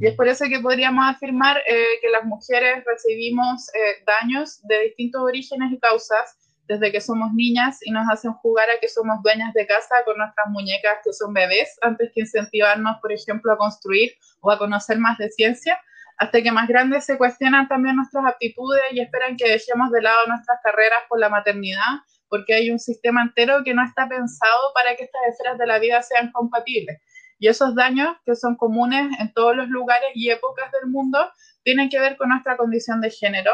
Y 0.00 0.06
es 0.06 0.14
por 0.14 0.28
eso 0.28 0.46
que 0.48 0.60
podríamos 0.60 1.04
afirmar 1.06 1.58
eh, 1.68 1.98
que 2.00 2.08
las 2.08 2.24
mujeres 2.24 2.82
recibimos 2.86 3.68
eh, 3.74 4.02
daños 4.06 4.62
de 4.62 4.84
distintos 4.84 5.20
orígenes 5.20 5.72
y 5.72 5.78
causas 5.78 6.38
desde 6.70 6.92
que 6.92 7.00
somos 7.00 7.34
niñas 7.34 7.78
y 7.82 7.90
nos 7.90 8.08
hacen 8.08 8.32
jugar 8.34 8.68
a 8.70 8.78
que 8.80 8.86
somos 8.86 9.20
dueñas 9.24 9.52
de 9.54 9.66
casa 9.66 9.96
con 10.04 10.16
nuestras 10.16 10.46
muñecas 10.50 10.98
que 11.02 11.12
son 11.12 11.34
bebés, 11.34 11.76
antes 11.82 12.12
que 12.14 12.20
incentivarnos, 12.20 12.98
por 13.00 13.10
ejemplo, 13.10 13.52
a 13.52 13.58
construir 13.58 14.12
o 14.40 14.52
a 14.52 14.58
conocer 14.58 14.98
más 14.98 15.18
de 15.18 15.30
ciencia, 15.30 15.80
hasta 16.16 16.40
que 16.40 16.52
más 16.52 16.68
grandes 16.68 17.04
se 17.04 17.18
cuestionan 17.18 17.66
también 17.66 17.96
nuestras 17.96 18.24
aptitudes 18.24 18.84
y 18.92 19.00
esperan 19.00 19.36
que 19.36 19.48
dejemos 19.48 19.90
de 19.90 20.00
lado 20.00 20.28
nuestras 20.28 20.60
carreras 20.62 21.00
por 21.08 21.18
la 21.18 21.28
maternidad 21.28 22.04
porque 22.28 22.54
hay 22.54 22.70
un 22.70 22.78
sistema 22.78 23.22
entero 23.22 23.62
que 23.64 23.74
no 23.74 23.84
está 23.84 24.08
pensado 24.08 24.72
para 24.72 24.94
que 24.94 25.02
estas 25.02 25.22
esferas 25.28 25.58
de 25.58 25.66
la 25.66 25.80
vida 25.80 26.00
sean 26.02 26.30
compatibles. 26.30 27.00
Y 27.40 27.48
esos 27.48 27.74
daños 27.74 28.16
que 28.24 28.36
son 28.36 28.56
comunes 28.56 29.10
en 29.18 29.32
todos 29.32 29.56
los 29.56 29.66
lugares 29.68 30.10
y 30.14 30.30
épocas 30.30 30.70
del 30.70 30.88
mundo 30.88 31.18
tienen 31.64 31.88
que 31.88 31.98
ver 31.98 32.16
con 32.16 32.28
nuestra 32.28 32.56
condición 32.56 33.00
de 33.00 33.10
género. 33.10 33.50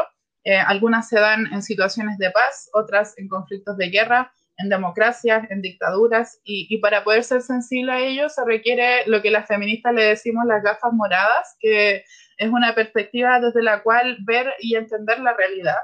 Eh, 0.47 0.57
algunas 0.57 1.09
se 1.09 1.19
dan 1.19 1.53
en 1.53 1.63
situaciones 1.63 2.19
de 2.19 2.31
paz, 2.31 2.71
otras 2.73 3.19
en 3.19 3.29
conflictos 3.29 3.77
de 3.77 3.91
guerra, 3.91 4.33
en 4.59 4.69
democracias, 4.71 5.51
en 5.51 5.61
dictaduras, 5.61 6.41
y, 6.45 6.67
y, 6.71 6.79
para 6.79 7.05
poder 7.05 7.25
ser 7.25 7.43
sensible 7.43 7.93
a 7.93 7.99
ello 7.99 8.29
se 8.31 8.43
requiere 8.45 9.07
lo 9.07 9.21
que 9.21 9.31
las 9.31 9.47
feministas 9.47 9.93
le 9.93 10.05
decimos 10.05 10.47
las 10.47 10.63
gafas 10.63 10.93
moradas, 10.93 11.57
que 11.61 12.05
es 12.39 12.51
una 12.51 12.75
perspectiva 12.75 13.41
desde 13.41 13.63
la 13.63 13.83
cual 13.83 14.17
ver 14.25 14.47
y 14.61 14.77
entender 14.77 15.19
la 15.19 15.35
realidad 15.35 15.77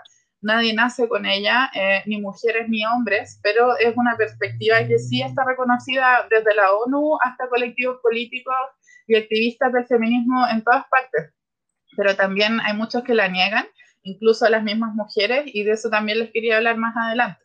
nadie 0.42 0.74
nace 0.74 1.08
con 1.08 1.24
ella, 1.24 1.70
eh, 1.74 2.02
ni 2.06 2.20
mujeres 2.20 2.68
ni 2.68 2.84
hombres, 2.84 3.40
pero 3.42 3.78
es 3.78 3.96
una 3.96 4.16
perspectiva 4.16 4.86
que 4.86 4.98
sí 4.98 5.22
está 5.22 5.44
reconocida 5.44 6.26
desde 6.28 6.54
la 6.54 6.72
ONU 6.72 7.16
hasta 7.22 7.48
colectivos 7.48 7.98
políticos 8.02 8.54
y 9.06 9.16
activistas 9.16 9.72
del 9.72 9.86
feminismo 9.86 10.46
en 10.48 10.62
todas 10.62 10.84
partes. 10.88 11.32
Pero 11.96 12.16
también 12.16 12.60
hay 12.60 12.74
muchos 12.74 13.04
que 13.04 13.14
la 13.14 13.28
niegan, 13.28 13.66
incluso 14.02 14.48
las 14.48 14.62
mismas 14.62 14.94
mujeres, 14.94 15.44
y 15.46 15.64
de 15.64 15.72
eso 15.72 15.90
también 15.90 16.18
les 16.18 16.30
quería 16.30 16.56
hablar 16.56 16.76
más 16.76 16.96
adelante. 16.96 17.40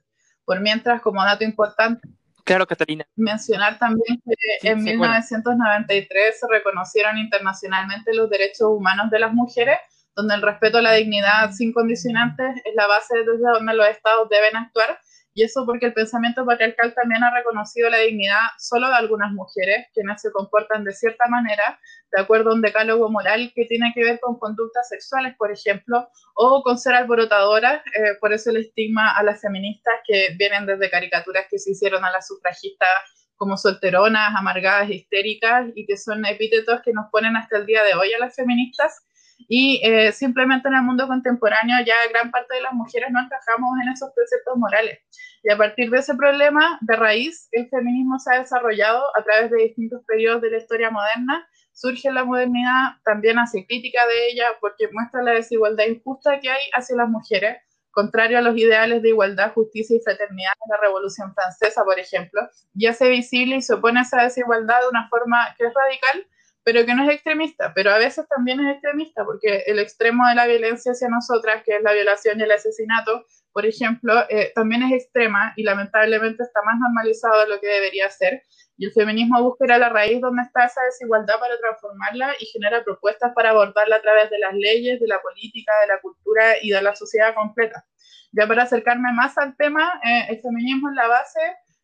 Por 0.45 0.59
mientras, 0.61 1.01
como 1.01 1.23
dato 1.23 1.43
importante, 1.43 2.07
Claro, 2.47 2.65
Catalina. 2.65 3.05
Mencionar 3.17 3.77
también 3.77 4.21
que 4.61 4.69
en 4.69 4.81
1993 4.81 6.39
se 6.39 6.47
reconocieron 6.49 7.17
internacionalmente 7.17 8.13
los 8.13 8.29
derechos 8.29 8.69
humanos 8.69 9.11
de 9.11 9.19
las 9.19 9.33
mujeres 9.33 9.77
donde 10.17 10.33
el 10.33 10.41
respeto 10.41 10.79
a 10.79 10.81
la 10.81 10.93
dignidad 10.93 11.51
sin 11.51 11.71
condicionantes 11.71 12.55
es 12.65 12.73
la 12.73 12.87
base 12.87 13.17
desde 13.17 13.51
donde 13.53 13.73
los 13.73 13.87
estados 13.87 14.27
deben 14.29 14.55
actuar. 14.55 14.99
Y 15.37 15.43
eso 15.43 15.67
porque 15.67 15.85
el 15.85 15.93
pensamiento 15.93 16.43
patriarcal 16.47 16.95
también 16.95 17.23
ha 17.23 17.29
reconocido 17.29 17.91
la 17.91 17.99
dignidad 17.99 18.41
solo 18.57 18.87
de 18.87 18.95
algunas 18.95 19.31
mujeres, 19.33 19.85
quienes 19.93 20.19
se 20.19 20.31
comportan 20.31 20.83
de 20.83 20.91
cierta 20.93 21.27
manera, 21.29 21.79
de 22.11 22.23
acuerdo 22.23 22.49
a 22.49 22.53
un 22.55 22.61
decálogo 22.61 23.07
moral 23.11 23.51
que 23.53 23.65
tiene 23.65 23.91
que 23.93 24.03
ver 24.03 24.19
con 24.19 24.39
conductas 24.39 24.89
sexuales, 24.89 25.35
por 25.37 25.51
ejemplo, 25.51 26.09
o 26.33 26.63
con 26.63 26.79
ser 26.79 26.95
alborotadoras. 26.95 27.85
Eh, 27.85 28.15
por 28.19 28.33
eso 28.33 28.49
el 28.49 28.57
estigma 28.57 29.15
a 29.15 29.21
las 29.21 29.39
feministas 29.39 29.93
que 30.07 30.29
vienen 30.39 30.65
desde 30.65 30.89
caricaturas 30.89 31.45
que 31.51 31.59
se 31.59 31.69
hicieron 31.73 32.03
a 32.03 32.09
las 32.09 32.25
sufragistas 32.25 32.89
como 33.35 33.57
solteronas, 33.57 34.33
amargadas, 34.35 34.89
histéricas, 34.89 35.67
y 35.75 35.85
que 35.85 35.97
son 35.97 36.25
epítetos 36.25 36.81
que 36.83 36.93
nos 36.93 37.11
ponen 37.11 37.37
hasta 37.37 37.57
el 37.59 37.67
día 37.67 37.83
de 37.83 37.93
hoy 37.93 38.11
a 38.11 38.17
las 38.17 38.35
feministas 38.35 39.06
y 39.37 39.81
eh, 39.83 40.11
simplemente 40.11 40.67
en 40.67 40.75
el 40.75 40.81
mundo 40.81 41.07
contemporáneo 41.07 41.77
ya 41.85 41.95
gran 42.11 42.31
parte 42.31 42.55
de 42.55 42.61
las 42.61 42.73
mujeres 42.73 43.09
no 43.11 43.21
encajamos 43.21 43.69
en 43.81 43.91
esos 43.91 44.11
preceptos 44.13 44.57
morales. 44.57 44.99
Y 45.43 45.51
a 45.51 45.57
partir 45.57 45.89
de 45.89 45.99
ese 45.99 46.15
problema 46.15 46.77
de 46.81 46.95
raíz, 46.95 47.47
el 47.51 47.69
feminismo 47.69 48.19
se 48.19 48.35
ha 48.35 48.39
desarrollado 48.39 49.03
a 49.17 49.23
través 49.23 49.51
de 49.51 49.63
distintos 49.63 50.03
periodos 50.05 50.41
de 50.41 50.51
la 50.51 50.57
historia 50.57 50.89
moderna. 50.89 51.47
Surge 51.71 52.11
la 52.11 52.25
modernidad, 52.25 52.97
también 53.05 53.37
hace 53.37 53.65
crítica 53.65 54.05
de 54.07 54.29
ella 54.31 54.47
porque 54.59 54.89
muestra 54.91 55.21
la 55.21 55.31
desigualdad 55.31 55.85
injusta 55.85 56.39
que 56.39 56.49
hay 56.49 56.61
hacia 56.73 56.97
las 56.97 57.07
mujeres, 57.07 57.57
contrario 57.91 58.39
a 58.39 58.41
los 58.41 58.57
ideales 58.57 59.01
de 59.03 59.09
igualdad, 59.09 59.53
justicia 59.53 59.95
y 59.95 60.01
fraternidad 60.01 60.51
de 60.65 60.75
la 60.75 60.81
Revolución 60.81 61.33
Francesa, 61.33 61.83
por 61.83 61.99
ejemplo, 61.99 62.41
y 62.73 62.87
hace 62.87 63.07
visible 63.09 63.57
y 63.57 63.61
se 63.61 63.75
opone 63.75 63.99
a 63.99 64.03
esa 64.03 64.23
desigualdad 64.23 64.81
de 64.81 64.89
una 64.89 65.07
forma 65.07 65.55
que 65.57 65.65
es 65.67 65.73
radical, 65.73 66.27
pero 66.67 66.85
que 66.85 66.93
no 66.93 67.05
es 67.05 67.15
extremista, 67.15 67.71
pero 67.73 67.91
a 67.91 67.97
veces 67.97 68.27
también 68.27 68.59
es 68.59 68.73
extremista, 68.73 69.23
porque 69.23 69.63
el 69.67 69.79
extremo 69.79 70.27
de 70.27 70.35
la 70.35 70.47
violencia 70.47 70.91
hacia 70.91 71.07
nosotras, 71.07 71.63
que 71.63 71.77
es 71.77 71.81
la 71.81 71.93
violación 71.93 72.41
y 72.41 72.43
el 72.43 72.51
asesinato, 72.51 73.25
por 73.53 73.65
ejemplo, 73.65 74.13
eh, 74.29 74.51
también 74.53 74.83
es 74.83 74.91
extrema 74.91 75.53
y 75.55 75.63
lamentablemente 75.63 76.43
está 76.43 76.61
más 76.63 76.77
normalizado 76.77 77.39
de 77.39 77.47
lo 77.47 77.61
que 77.61 77.67
debería 77.67 78.09
ser. 78.09 78.41
Y 78.75 78.87
el 78.87 78.91
feminismo 78.91 79.41
busca 79.41 79.63
ir 79.63 79.71
a 79.71 79.77
la 79.77 79.87
raíz 79.87 80.19
donde 80.19 80.41
está 80.41 80.65
esa 80.65 80.81
desigualdad 80.83 81.39
para 81.39 81.57
transformarla 81.57 82.35
y 82.37 82.45
genera 82.47 82.83
propuestas 82.83 83.31
para 83.33 83.51
abordarla 83.51 83.95
a 83.95 84.01
través 84.01 84.29
de 84.29 84.39
las 84.39 84.53
leyes, 84.53 84.99
de 84.99 85.07
la 85.07 85.21
política, 85.21 85.71
de 85.79 85.87
la 85.87 86.01
cultura 86.01 86.55
y 86.61 86.71
de 86.71 86.81
la 86.81 86.97
sociedad 86.97 87.33
completa. 87.33 87.85
Ya 88.33 88.45
para 88.45 88.63
acercarme 88.63 89.13
más 89.13 89.37
al 89.37 89.55
tema, 89.55 90.01
eh, 90.03 90.25
el 90.31 90.41
feminismo 90.41 90.89
es 90.89 90.95
la 90.95 91.07
base 91.07 91.39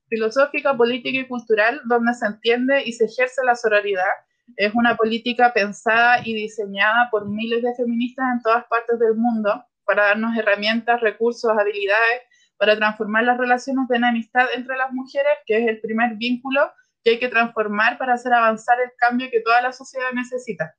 filosófica, 0.09 0.75
política 0.75 1.19
y 1.19 1.27
cultural 1.29 1.79
donde 1.85 2.13
se 2.15 2.25
entiende 2.25 2.83
y 2.83 2.91
se 2.91 3.05
ejerce 3.05 3.45
la 3.45 3.55
sororidad 3.55 4.11
es 4.57 4.73
una 4.73 4.95
política 4.95 5.53
pensada 5.53 6.21
y 6.23 6.33
diseñada 6.33 7.09
por 7.11 7.27
miles 7.27 7.63
de 7.63 7.73
feministas 7.75 8.25
en 8.33 8.41
todas 8.41 8.65
partes 8.65 8.99
del 8.99 9.15
mundo 9.15 9.63
para 9.85 10.05
darnos 10.05 10.37
herramientas, 10.37 11.01
recursos, 11.01 11.51
habilidades 11.57 12.21
para 12.57 12.77
transformar 12.77 13.23
las 13.23 13.37
relaciones 13.37 13.87
de 13.89 13.97
amistad 13.97 14.45
entre 14.55 14.77
las 14.77 14.91
mujeres, 14.91 15.33
que 15.45 15.57
es 15.57 15.67
el 15.67 15.81
primer 15.81 16.15
vínculo 16.15 16.71
que 17.03 17.11
hay 17.11 17.19
que 17.19 17.27
transformar 17.27 17.97
para 17.97 18.13
hacer 18.13 18.33
avanzar 18.33 18.79
el 18.79 18.91
cambio 18.97 19.29
que 19.29 19.41
toda 19.41 19.61
la 19.61 19.73
sociedad 19.73 20.11
necesita. 20.13 20.73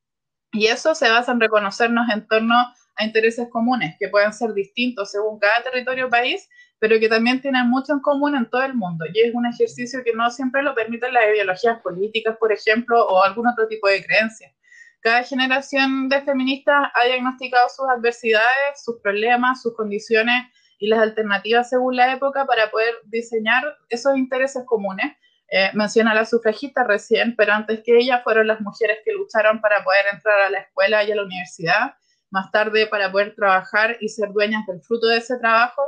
Y 0.53 0.67
eso 0.67 0.95
se 0.95 1.11
basa 1.11 1.33
en 1.33 1.41
reconocernos 1.41 2.09
en 2.11 2.27
torno 2.27 2.55
a 2.97 3.05
intereses 3.05 3.49
comunes, 3.51 3.97
que 3.99 4.09
pueden 4.09 4.33
ser 4.33 4.55
distintos 4.55 5.11
según 5.11 5.39
cada 5.39 5.63
territorio 5.63 6.07
o 6.07 6.11
país, 6.11 6.49
pero 6.85 7.01
que 7.01 7.09
también 7.09 7.41
tienen 7.41 7.71
mucho 7.71 7.95
en 7.95 8.01
común 8.01 8.37
en 8.37 8.45
todo 8.51 8.63
el 8.63 8.75
mundo. 8.75 9.07
Y 9.11 9.19
es 9.19 9.35
un 9.35 9.47
ejercicio 9.47 10.05
que 10.05 10.13
no 10.13 10.31
siempre 10.31 10.63
lo 10.63 10.75
permiten 10.75 11.15
las 11.15 11.25
ideologías 11.33 11.81
políticas, 11.81 12.37
por 12.37 12.53
ejemplo, 12.53 13.07
o 13.07 13.23
algún 13.23 13.47
otro 13.47 13.67
tipo 13.69 13.89
de 13.89 14.05
creencias. 14.05 14.53
Cada 15.01 15.23
generación 15.23 16.11
de 16.11 16.21
feministas 16.21 16.91
ha 16.93 17.07
diagnosticado 17.07 17.71
sus 17.71 17.89
adversidades, 17.89 18.85
sus 18.85 19.01
problemas, 19.01 19.63
sus 19.63 19.75
condiciones 19.75 20.45
y 20.79 20.89
las 20.89 20.99
alternativas 20.99 21.71
según 21.71 21.97
la 21.97 22.13
época 22.13 22.45
para 22.45 22.71
poder 22.71 22.93
diseñar 23.07 23.65
esos 23.89 24.19
intereses 24.19 24.65
comunes. 24.67 25.11
Eh, 25.49 25.71
menciona 25.73 26.11
a 26.11 26.15
la 26.15 26.27
sufragista 26.27 26.85
recién, 26.85 27.35
pero 27.35 27.55
antes 27.55 27.81
que 27.83 27.97
ella 27.97 28.21
fueron 28.23 28.47
las 28.47 28.61
mujeres 28.61 28.99
que 29.07 29.13
lucharon 29.15 29.63
para 29.63 29.83
poder 29.85 30.05
entrar 30.13 30.39
a 30.39 30.51
la 30.51 30.59
escuela 30.59 31.03
y 31.03 31.13
a 31.13 31.17
la 31.17 31.25
universidad, 31.25 31.95
más 32.29 32.51
tarde 32.51 32.87
para 32.89 33.11
poder 33.11 33.35
trabajar 33.35 33.97
y 34.01 34.11
ser 34.11 34.35
dueñas 34.35 34.67
del 34.67 34.83
fruto 34.83 35.07
de 35.07 35.17
ese 35.17 35.39
trabajo, 35.39 35.81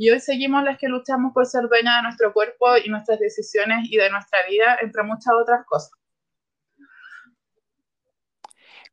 y 0.00 0.08
hoy 0.08 0.18
seguimos 0.18 0.64
las 0.64 0.78
que 0.78 0.88
luchamos 0.88 1.34
por 1.34 1.44
ser 1.44 1.68
dueñas 1.68 1.96
de 1.98 2.02
nuestro 2.04 2.32
cuerpo 2.32 2.74
y 2.82 2.88
nuestras 2.88 3.18
decisiones 3.18 3.80
y 3.90 3.98
de 3.98 4.08
nuestra 4.08 4.38
vida, 4.48 4.78
entre 4.80 5.02
muchas 5.02 5.34
otras 5.38 5.66
cosas. 5.66 5.90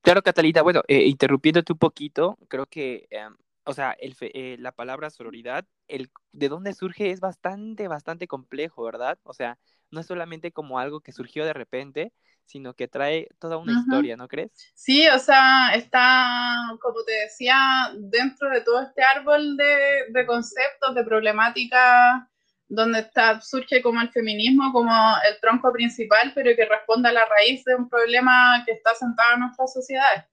Claro, 0.02 0.22
Catalina, 0.22 0.62
bueno, 0.64 0.84
eh, 0.86 1.04
interrumpiéndote 1.04 1.72
un 1.72 1.80
poquito, 1.80 2.38
creo 2.50 2.66
que, 2.66 3.08
em, 3.10 3.34
o 3.68 3.74
sea, 3.74 3.92
el, 4.00 4.16
eh, 4.22 4.56
la 4.60 4.72
palabra 4.72 5.10
sororidad, 5.10 5.66
el, 5.88 6.10
de 6.32 6.50
dónde 6.50 6.74
surge 6.74 7.12
es 7.12 7.20
bastante, 7.20 7.88
bastante 7.88 8.28
complejo, 8.28 8.84
¿verdad? 8.84 9.20
O 9.24 9.34
sea, 9.34 9.60
no 9.92 10.00
es 10.00 10.08
solamente 10.08 10.52
como 10.52 10.80
algo 10.80 11.02
que 11.02 11.12
surgió 11.12 11.46
de 11.46 11.54
repente, 11.54 12.14
sino 12.46 12.74
que 12.74 12.88
trae 12.88 13.28
toda 13.40 13.58
una 13.58 13.74
historia, 13.74 14.16
¿no 14.16 14.30
crees? 14.30 14.52
Sí, 14.74 15.06
o 15.10 15.20
sea, 15.20 15.76
está, 15.76 16.56
como 16.82 17.04
te 17.04 17.12
decía, 17.12 17.58
dentro 17.98 18.50
de 18.50 18.62
todo 18.62 18.82
este 18.84 19.04
árbol 19.04 19.58
de, 19.58 20.06
de 20.10 20.26
conceptos, 20.26 20.96
de 20.96 21.04
problemáticas 21.04 22.24
donde 22.70 23.00
está, 23.00 23.42
surge 23.42 23.82
como 23.82 24.02
el 24.02 24.10
feminismo 24.10 24.72
como 24.72 24.92
el 25.30 25.40
tronco 25.42 25.72
principal, 25.72 26.32
pero 26.34 26.56
que 26.56 26.66
responde 26.66 27.10
a 27.10 27.14
la 27.14 27.26
raíz 27.26 27.64
de 27.66 27.76
un 27.76 27.90
problema 27.90 28.64
que 28.66 28.72
está 28.72 28.96
sentado 28.96 29.36
en 29.36 29.42
nuestras 29.42 29.74
sociedades. 29.74 30.26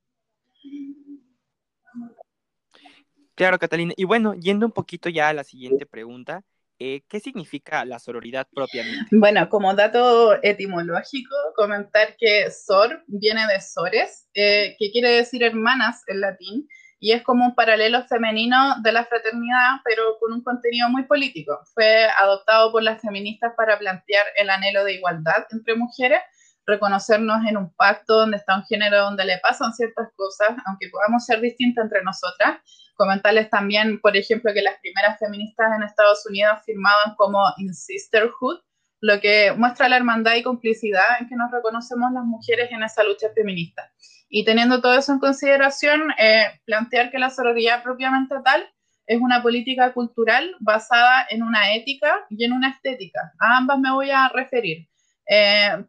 Claro, 3.34 3.58
Catalina. 3.58 3.92
Y 3.96 4.04
bueno, 4.04 4.34
yendo 4.34 4.66
un 4.66 4.72
poquito 4.72 5.08
ya 5.08 5.28
a 5.28 5.32
la 5.32 5.44
siguiente 5.44 5.86
pregunta, 5.86 6.42
eh, 6.78 7.02
¿qué 7.08 7.20
significa 7.20 7.84
la 7.84 7.98
sororidad 7.98 8.46
propiamente? 8.52 9.06
Bueno, 9.12 9.48
como 9.48 9.74
dato 9.74 10.42
etimológico, 10.42 11.34
comentar 11.56 12.16
que 12.16 12.50
sor 12.50 13.02
viene 13.06 13.46
de 13.46 13.60
sores, 13.60 14.28
eh, 14.34 14.76
que 14.78 14.90
quiere 14.90 15.10
decir 15.10 15.42
hermanas 15.42 16.02
en 16.08 16.20
latín, 16.20 16.68
y 16.98 17.12
es 17.12 17.22
como 17.22 17.44
un 17.44 17.54
paralelo 17.54 18.02
femenino 18.06 18.76
de 18.82 18.92
la 18.92 19.04
fraternidad, 19.04 19.76
pero 19.84 20.16
con 20.18 20.32
un 20.32 20.42
contenido 20.42 20.88
muy 20.88 21.04
político. 21.04 21.60
Fue 21.74 22.06
adoptado 22.18 22.72
por 22.72 22.82
las 22.82 23.00
feministas 23.02 23.52
para 23.56 23.78
plantear 23.78 24.24
el 24.36 24.48
anhelo 24.48 24.84
de 24.84 24.94
igualdad 24.94 25.44
entre 25.50 25.74
mujeres, 25.74 26.20
reconocernos 26.66 27.44
en 27.46 27.56
un 27.56 27.74
pacto 27.74 28.20
donde 28.20 28.36
está 28.38 28.56
un 28.56 28.64
género 28.64 29.02
donde 29.02 29.24
le 29.24 29.38
pasan 29.38 29.72
ciertas 29.72 30.08
cosas, 30.16 30.50
aunque 30.66 30.88
podamos 30.90 31.24
ser 31.24 31.40
distintas 31.40 31.84
entre 31.84 32.02
nosotras. 32.02 32.58
Comentarles 32.94 33.50
también, 33.50 34.00
por 34.00 34.16
ejemplo, 34.16 34.52
que 34.54 34.62
las 34.62 34.78
primeras 34.80 35.18
feministas 35.18 35.66
en 35.76 35.82
Estados 35.82 36.24
Unidos 36.26 36.58
firmaban 36.64 37.14
como 37.16 37.42
in 37.58 37.74
sisterhood, 37.74 38.60
lo 39.00 39.20
que 39.20 39.52
muestra 39.52 39.88
la 39.88 39.96
hermandad 39.96 40.34
y 40.36 40.42
complicidad 40.42 41.20
en 41.20 41.28
que 41.28 41.36
nos 41.36 41.50
reconocemos 41.50 42.12
las 42.12 42.24
mujeres 42.24 42.70
en 42.70 42.82
esa 42.82 43.02
lucha 43.02 43.26
feminista. 43.34 43.90
Y 44.28 44.44
teniendo 44.44 44.80
todo 44.80 44.94
eso 44.94 45.12
en 45.12 45.18
consideración, 45.18 46.10
eh, 46.18 46.60
plantear 46.64 47.10
que 47.10 47.18
la 47.18 47.30
sororidad 47.30 47.82
propiamente 47.82 48.34
tal 48.44 48.66
es 49.06 49.20
una 49.20 49.42
política 49.42 49.92
cultural 49.92 50.56
basada 50.60 51.26
en 51.28 51.42
una 51.42 51.74
ética 51.74 52.24
y 52.30 52.44
en 52.44 52.52
una 52.52 52.70
estética. 52.70 53.32
A 53.38 53.58
ambas 53.58 53.78
me 53.78 53.92
voy 53.92 54.10
a 54.10 54.28
referir. 54.28 54.88
Eh, 55.28 55.84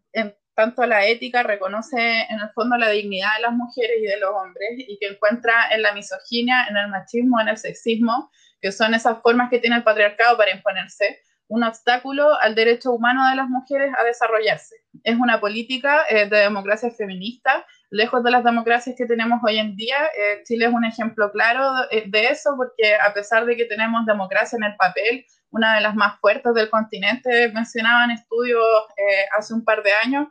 tanto 0.55 0.85
la 0.85 1.05
ética 1.05 1.43
reconoce 1.43 2.21
en 2.29 2.39
el 2.39 2.50
fondo 2.53 2.77
la 2.77 2.89
dignidad 2.89 3.35
de 3.35 3.41
las 3.43 3.53
mujeres 3.53 3.97
y 4.01 4.05
de 4.05 4.17
los 4.17 4.31
hombres 4.31 4.69
y 4.77 4.97
que 4.97 5.07
encuentra 5.07 5.69
en 5.71 5.81
la 5.81 5.93
misoginia, 5.93 6.65
en 6.69 6.77
el 6.77 6.88
machismo, 6.88 7.39
en 7.41 7.50
el 7.50 7.57
sexismo, 7.57 8.31
que 8.62 8.71
son 8.71 8.93
esas 8.93 9.21
formas 9.21 9.50
que 9.50 9.59
tiene 9.59 9.75
el 9.75 9.83
patriarcado 9.83 10.38
para 10.38 10.51
imponerse, 10.51 11.19
un 11.47 11.63
obstáculo 11.63 12.39
al 12.41 12.55
derecho 12.55 12.91
humano 12.91 13.29
de 13.29 13.35
las 13.35 13.47
mujeres 13.50 13.93
a 14.00 14.03
desarrollarse. 14.03 14.75
Es 15.03 15.15
una 15.15 15.39
política 15.39 16.03
eh, 16.09 16.27
de 16.27 16.38
democracia 16.38 16.89
feminista 16.89 17.65
lejos 17.91 18.23
de 18.23 18.32
las 18.32 18.43
democracias 18.43 18.95
que 18.97 19.06
tenemos 19.06 19.39
hoy 19.45 19.58
en 19.58 19.75
día. 19.75 19.97
Eh, 20.17 20.41
Chile 20.43 20.65
es 20.65 20.73
un 20.73 20.86
ejemplo 20.86 21.32
claro 21.32 21.71
de, 21.91 22.06
de, 22.08 22.25
eso, 22.25 22.56
porque 22.58 22.95
a 22.95 23.13
pesar 23.13 23.45
de 23.45 23.56
que 23.56 23.65
tenemos 23.65 24.06
democracia 24.06 24.58
en 24.58 24.63
el 24.63 24.75
papel, 24.75 25.25
una 25.51 25.75
de 25.75 25.82
las 25.82 25.95
más 25.95 26.19
fuertes 26.19 26.53
del 26.53 26.69
continente, 26.69 27.51
mencionaban 27.53 28.12
estudios 28.12 28.65
eh, 28.97 29.25
hace 29.38 29.53
un 29.53 29.63
par 29.63 29.84
de 29.84 29.93
años, 30.03 30.27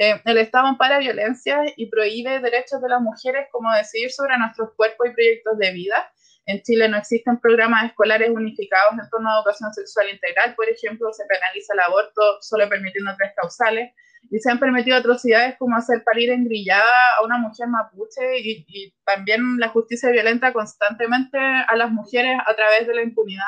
eh, 0.00 0.22
el 0.24 0.38
Estado 0.38 0.68
ampara 0.68 0.98
violencia 0.98 1.58
y 1.76 1.90
prohíbe 1.90 2.38
derechos 2.38 2.80
de 2.80 2.88
las 2.88 3.00
mujeres 3.00 3.48
como 3.50 3.72
decidir 3.74 4.12
sobre 4.12 4.38
nuestros 4.38 4.70
cuerpos 4.76 5.08
y 5.08 5.12
proyectos 5.12 5.58
de 5.58 5.72
vida. 5.72 6.08
En 6.46 6.62
Chile 6.62 6.88
no 6.88 6.98
existen 6.98 7.40
programas 7.40 7.86
escolares 7.86 8.30
unificados 8.30 8.92
en 8.92 9.10
torno 9.10 9.28
a 9.28 9.38
educación 9.38 9.74
sexual 9.74 10.08
integral, 10.08 10.54
por 10.54 10.68
ejemplo, 10.68 11.12
se 11.12 11.26
penaliza 11.26 11.74
el 11.74 11.80
aborto 11.80 12.22
solo 12.40 12.68
permitiendo 12.68 13.10
tres 13.18 13.32
causales. 13.34 13.92
Y 14.30 14.38
se 14.38 14.50
han 14.50 14.58
permitido 14.58 14.96
atrocidades 14.96 15.56
como 15.58 15.76
hacer 15.76 16.02
parir 16.04 16.30
engrillada 16.30 17.16
a 17.18 17.24
una 17.24 17.38
mujer 17.38 17.66
mapuche 17.68 18.38
y, 18.40 18.64
y, 18.68 18.94
también 19.04 19.58
la 19.58 19.68
justicia 19.68 20.10
violenta 20.10 20.52
constantemente 20.52 21.38
a 21.38 21.74
las 21.76 21.90
mujeres 21.90 22.38
a 22.46 22.54
través 22.54 22.86
de 22.86 22.94
la 22.94 23.02
impunidad 23.02 23.44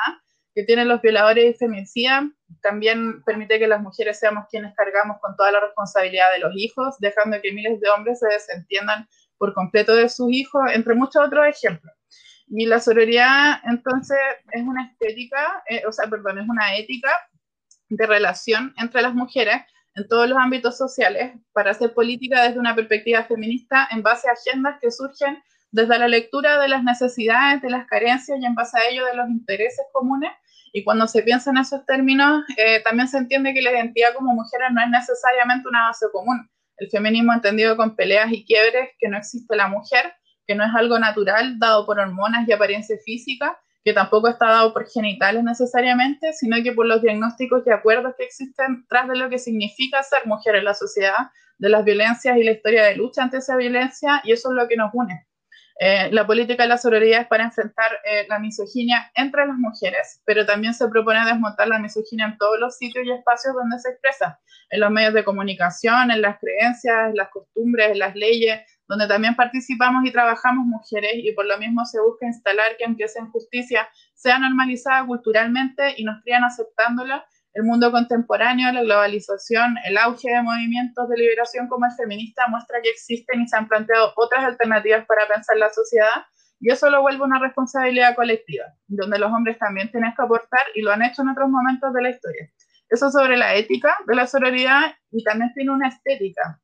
que 0.53 0.63
tienen 0.63 0.87
los 0.87 1.01
violadores 1.01 1.55
y 1.55 1.57
feminicidas. 1.57 2.23
También 2.61 3.23
permite 3.23 3.59
que 3.59 3.67
las 3.67 3.81
mujeres 3.81 4.19
seamos 4.19 4.45
quienes 4.49 4.73
cargamos 4.75 5.17
con 5.21 5.35
toda 5.35 5.51
la 5.51 5.59
responsabilidad 5.61 6.31
de 6.33 6.39
los 6.39 6.53
hijos, 6.55 6.95
dejando 6.99 7.41
que 7.41 7.51
miles 7.51 7.79
de 7.79 7.89
hombres 7.89 8.19
se 8.19 8.27
desentiendan 8.27 9.07
por 9.37 9.53
completo 9.53 9.95
de 9.95 10.09
sus 10.09 10.31
hijos, 10.31 10.61
entre 10.73 10.93
muchos 10.93 11.25
otros 11.25 11.45
ejemplos. 11.47 11.93
Y 12.47 12.65
la 12.65 12.79
sororidad, 12.79 13.59
entonces, 13.63 14.17
es 14.51 14.61
una 14.61 14.87
estética, 14.87 15.63
eh, 15.69 15.83
o 15.87 15.91
sea, 15.91 16.07
perdón, 16.09 16.39
es 16.39 16.49
una 16.49 16.75
ética 16.75 17.09
de 17.89 18.05
relación 18.05 18.73
entre 18.77 19.01
las 19.01 19.13
mujeres 19.13 19.61
en 19.95 20.07
todos 20.07 20.29
los 20.29 20.37
ámbitos 20.37 20.77
sociales 20.77 21.33
para 21.53 21.71
hacer 21.71 21.93
política 21.93 22.43
desde 22.43 22.59
una 22.59 22.75
perspectiva 22.75 23.23
feminista 23.23 23.87
en 23.91 24.03
base 24.03 24.29
a 24.29 24.33
agendas 24.33 24.79
que 24.81 24.91
surgen 24.91 25.41
desde 25.71 25.97
la 25.97 26.07
lectura 26.07 26.59
de 26.59 26.67
las 26.67 26.83
necesidades, 26.83 27.61
de 27.61 27.69
las 27.69 27.87
carencias 27.87 28.37
y 28.39 28.45
en 28.45 28.55
base 28.55 28.77
a 28.77 28.89
ello 28.89 29.05
de 29.05 29.15
los 29.15 29.29
intereses 29.29 29.85
comunes. 29.93 30.31
Y 30.73 30.83
cuando 30.83 31.07
se 31.07 31.23
piensa 31.23 31.49
en 31.49 31.57
esos 31.57 31.85
términos, 31.85 32.43
eh, 32.57 32.81
también 32.83 33.07
se 33.07 33.17
entiende 33.17 33.53
que 33.53 33.61
la 33.61 33.71
identidad 33.71 34.13
como 34.15 34.33
mujeres 34.33 34.69
no 34.71 34.81
es 34.81 34.89
necesariamente 34.89 35.67
una 35.67 35.87
base 35.87 36.05
común. 36.11 36.49
El 36.77 36.89
feminismo 36.89 37.33
entendido 37.33 37.75
con 37.77 37.95
peleas 37.95 38.31
y 38.31 38.45
quiebres, 38.45 38.89
que 38.99 39.09
no 39.09 39.17
existe 39.17 39.55
la 39.55 39.67
mujer, 39.67 40.13
que 40.47 40.55
no 40.55 40.63
es 40.63 40.71
algo 40.73 40.97
natural 40.97 41.59
dado 41.59 41.85
por 41.85 41.99
hormonas 41.99 42.47
y 42.47 42.51
apariencia 42.51 42.97
física, 43.05 43.57
que 43.83 43.93
tampoco 43.93 44.27
está 44.29 44.47
dado 44.47 44.73
por 44.73 44.87
genitales 44.87 45.43
necesariamente, 45.43 46.33
sino 46.33 46.61
que 46.63 46.71
por 46.71 46.85
los 46.85 47.01
diagnósticos 47.01 47.63
y 47.65 47.71
acuerdos 47.71 48.13
que 48.17 48.25
existen 48.25 48.85
tras 48.87 49.07
de 49.07 49.15
lo 49.15 49.29
que 49.29 49.39
significa 49.39 50.03
ser 50.03 50.25
mujer 50.25 50.55
en 50.55 50.65
la 50.65 50.73
sociedad, 50.73 51.29
de 51.57 51.69
las 51.69 51.85
violencias 51.85 52.37
y 52.37 52.43
la 52.43 52.51
historia 52.51 52.83
de 52.83 52.95
lucha 52.95 53.23
ante 53.23 53.37
esa 53.37 53.55
violencia, 53.55 54.21
y 54.23 54.31
eso 54.31 54.49
es 54.49 54.55
lo 54.55 54.67
que 54.67 54.75
nos 54.75 54.91
une. 54.93 55.27
Eh, 55.83 56.11
la 56.11 56.27
política 56.27 56.61
de 56.61 56.69
la 56.69 56.77
sororidad 56.77 57.21
es 57.21 57.27
para 57.27 57.43
enfrentar 57.43 57.91
eh, 58.05 58.27
la 58.29 58.37
misoginia 58.37 59.11
entre 59.15 59.47
las 59.47 59.57
mujeres, 59.57 60.21
pero 60.25 60.45
también 60.45 60.75
se 60.75 60.87
propone 60.87 61.25
desmontar 61.25 61.67
la 61.69 61.79
misoginia 61.79 62.27
en 62.27 62.37
todos 62.37 62.59
los 62.59 62.77
sitios 62.77 63.03
y 63.03 63.11
espacios 63.11 63.55
donde 63.55 63.79
se 63.79 63.89
expresa, 63.89 64.39
en 64.69 64.79
los 64.79 64.91
medios 64.91 65.15
de 65.15 65.23
comunicación, 65.23 66.11
en 66.11 66.21
las 66.21 66.37
creencias, 66.37 67.09
en 67.09 67.15
las 67.15 67.29
costumbres, 67.29 67.93
en 67.93 67.97
las 67.97 68.15
leyes, 68.15 68.61
donde 68.87 69.07
también 69.07 69.35
participamos 69.35 70.05
y 70.05 70.11
trabajamos 70.11 70.67
mujeres 70.67 71.13
y 71.15 71.31
por 71.31 71.47
lo 71.47 71.57
mismo 71.57 71.83
se 71.83 71.99
busca 71.99 72.27
instalar 72.27 72.77
que 72.77 72.85
aunque 72.85 73.05
esa 73.05 73.19
injusticia 73.19 73.89
sea 74.13 74.37
normalizada 74.37 75.03
culturalmente 75.07 75.95
y 75.97 76.03
nos 76.03 76.21
crían 76.21 76.43
aceptándola, 76.43 77.25
el 77.53 77.63
mundo 77.63 77.91
contemporáneo, 77.91 78.71
la 78.71 78.83
globalización, 78.83 79.75
el 79.85 79.97
auge 79.97 80.29
de 80.29 80.41
movimientos 80.41 81.09
de 81.09 81.17
liberación 81.17 81.67
como 81.67 81.85
el 81.85 81.91
feminista 81.91 82.47
muestra 82.47 82.81
que 82.81 82.89
existen 82.89 83.41
y 83.41 83.47
se 83.47 83.57
han 83.57 83.67
planteado 83.67 84.13
otras 84.15 84.43
alternativas 84.43 85.05
para 85.05 85.27
pensar 85.27 85.57
la 85.57 85.69
sociedad 85.69 86.25
y 86.59 86.71
eso 86.71 86.89
lo 86.89 87.01
vuelve 87.01 87.23
una 87.23 87.39
responsabilidad 87.39 88.15
colectiva, 88.15 88.65
donde 88.87 89.17
los 89.17 89.31
hombres 89.31 89.57
también 89.57 89.89
tienen 89.91 90.13
que 90.15 90.21
aportar 90.21 90.61
y 90.75 90.81
lo 90.81 90.91
han 90.91 91.01
hecho 91.01 91.23
en 91.23 91.29
otros 91.29 91.49
momentos 91.49 91.91
de 91.93 92.01
la 92.01 92.09
historia. 92.11 92.49
Eso 92.87 93.09
sobre 93.09 93.35
la 93.35 93.55
ética 93.55 93.97
de 94.07 94.15
la 94.15 94.27
sororidad 94.27 94.95
y 95.11 95.23
también 95.23 95.51
tiene 95.53 95.71
una 95.71 95.87
estética, 95.87 96.61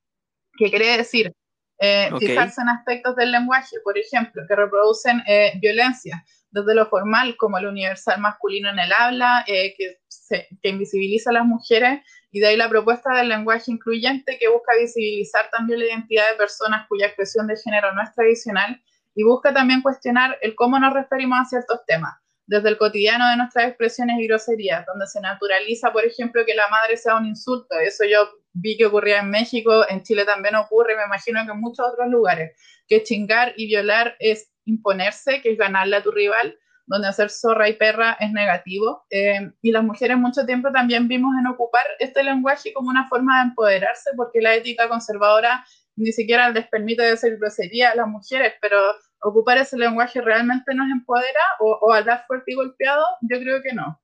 que 0.57 0.69
quiere 0.69 0.97
decir 0.97 1.33
eh, 1.79 2.09
okay. 2.11 2.29
Fijarse 2.29 2.61
en 2.61 2.69
aspectos 2.69 3.15
del 3.15 3.31
lenguaje, 3.31 3.77
por 3.83 3.97
ejemplo, 3.97 4.41
que 4.47 4.55
reproducen 4.55 5.21
eh, 5.27 5.53
violencia, 5.61 6.23
desde 6.51 6.75
lo 6.75 6.87
formal 6.87 7.35
como 7.37 7.57
el 7.57 7.67
universal 7.67 8.19
masculino 8.19 8.69
en 8.69 8.79
el 8.79 8.91
habla, 8.91 9.43
eh, 9.47 9.73
que, 9.77 9.97
se, 10.07 10.47
que 10.61 10.69
invisibiliza 10.69 11.29
a 11.29 11.33
las 11.33 11.45
mujeres, 11.45 12.01
y 12.31 12.39
de 12.39 12.47
ahí 12.47 12.57
la 12.57 12.69
propuesta 12.69 13.15
del 13.15 13.29
lenguaje 13.29 13.71
incluyente 13.71 14.37
que 14.39 14.49
busca 14.49 14.75
visibilizar 14.79 15.49
también 15.49 15.79
la 15.79 15.85
identidad 15.85 16.29
de 16.31 16.37
personas 16.37 16.87
cuya 16.87 17.07
expresión 17.07 17.47
de 17.47 17.57
género 17.57 17.93
no 17.93 18.03
es 18.03 18.13
tradicional, 18.13 18.81
y 19.15 19.23
busca 19.23 19.53
también 19.53 19.81
cuestionar 19.81 20.37
el 20.41 20.55
cómo 20.55 20.79
nos 20.79 20.93
referimos 20.93 21.39
a 21.39 21.45
ciertos 21.45 21.85
temas 21.85 22.13
desde 22.47 22.69
el 22.69 22.77
cotidiano 22.77 23.29
de 23.29 23.35
nuestras 23.35 23.67
expresiones 23.67 24.17
y 24.19 24.27
groserías, 24.27 24.85
donde 24.85 25.05
se 25.05 25.19
naturaliza, 25.19 25.91
por 25.91 26.05
ejemplo, 26.05 26.45
que 26.45 26.55
la 26.55 26.67
madre 26.69 26.95
sea 26.95 27.17
un 27.17 27.25
insulto. 27.25 27.77
Eso 27.77 28.05
yo 28.05 28.29
vi 28.53 28.77
que 28.77 28.85
ocurría 28.85 29.19
en 29.19 29.29
México, 29.29 29.85
en 29.89 30.01
Chile 30.01 30.23
también 30.23 30.55
ocurre, 30.55 30.95
me 30.95 31.03
imagino 31.03 31.45
que 31.45 31.51
en 31.51 31.59
muchos 31.59 31.85
otros 31.85 32.07
lugares, 32.07 32.53
que 32.87 33.03
chingar 33.03 33.53
y 33.57 33.67
violar 33.67 34.15
es 34.19 34.49
imponerse, 34.67 35.41
que 35.41 35.51
es 35.51 35.57
ganarle 35.57 35.95
a 35.95 36.03
tu 36.03 36.11
rival, 36.11 36.57
donde 36.85 37.07
hacer 37.07 37.29
zorra 37.29 37.67
y 37.69 37.73
perra 37.73 38.17
es 38.19 38.31
negativo. 38.31 39.05
Eh, 39.09 39.51
y 39.61 39.71
las 39.71 39.83
mujeres 39.83 40.17
mucho 40.17 40.45
tiempo 40.45 40.71
también 40.71 41.07
vimos 41.07 41.33
en 41.39 41.47
ocupar 41.47 41.85
este 41.99 42.23
lenguaje 42.23 42.73
como 42.73 42.89
una 42.89 43.07
forma 43.07 43.39
de 43.39 43.49
empoderarse, 43.49 44.11
porque 44.15 44.41
la 44.41 44.55
ética 44.55 44.87
conservadora 44.87 45.65
ni 45.95 46.11
siquiera 46.11 46.49
les 46.49 46.67
permite 46.67 47.03
decir 47.03 47.37
grosería 47.37 47.91
a 47.91 47.95
las 47.95 48.07
mujeres, 48.07 48.53
pero 48.61 48.79
ocupar 49.21 49.57
ese 49.57 49.77
lenguaje 49.77 50.21
realmente 50.21 50.73
nos 50.75 50.89
empodera 50.91 51.41
o, 51.59 51.71
o 51.81 51.93
hablar 51.93 52.23
fuerte 52.27 52.51
y 52.51 52.55
golpeado, 52.55 53.03
yo 53.21 53.39
creo 53.39 53.61
que 53.61 53.73
no. 53.73 53.99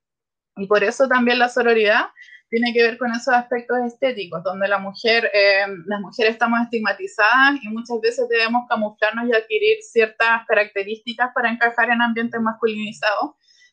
Y 0.58 0.68
por 0.68 0.84
eso 0.84 1.08
también 1.08 1.40
la 1.40 1.50
sororidad 1.50 2.08
tiene 2.54 2.72
que 2.72 2.84
ver 2.84 3.00
con 3.00 3.10
esos 3.10 3.34
aspectos 3.34 3.80
estéticos, 3.84 4.44
donde 4.44 4.68
la 4.68 4.78
mujer, 4.78 5.28
eh, 5.34 5.66
las 5.88 6.00
mujeres 6.00 6.34
estamos 6.34 6.62
estigmatizadas 6.62 7.56
y 7.64 7.68
muchas 7.70 8.00
veces 8.00 8.30
debemos 8.30 8.68
camuflarnos 8.70 9.28
y 9.28 9.34
adquirir 9.34 9.78
ciertas 9.82 10.46
características 10.48 11.32
para 11.34 11.50
encajar 11.50 11.90
en 11.90 12.00
ambientes 12.00 12.40
masculinizados, 12.40 13.32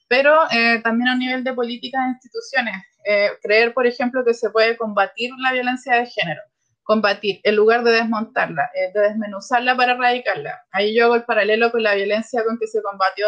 pero 0.08 0.34
eh, 0.50 0.80
también 0.82 1.08
a 1.08 1.14
nivel 1.14 1.44
de 1.44 1.52
políticas 1.52 2.00
e 2.06 2.08
instituciones. 2.08 2.74
Eh, 3.04 3.28
creer, 3.42 3.74
por 3.74 3.86
ejemplo, 3.86 4.24
que 4.24 4.32
se 4.32 4.48
puede 4.48 4.78
combatir 4.78 5.30
la 5.42 5.52
violencia 5.52 5.96
de 5.96 6.06
género, 6.06 6.40
combatir 6.82 7.38
en 7.42 7.56
lugar 7.56 7.84
de 7.84 7.90
desmontarla, 7.90 8.70
de 8.94 8.98
desmenuzarla 8.98 9.76
para 9.76 9.92
erradicarla. 9.92 10.58
Ahí 10.72 10.96
yo 10.96 11.04
hago 11.04 11.16
el 11.16 11.24
paralelo 11.24 11.70
con 11.70 11.82
la 11.82 11.94
violencia 11.94 12.42
con 12.44 12.58
que 12.58 12.66
se 12.66 12.80
combatió 12.80 13.26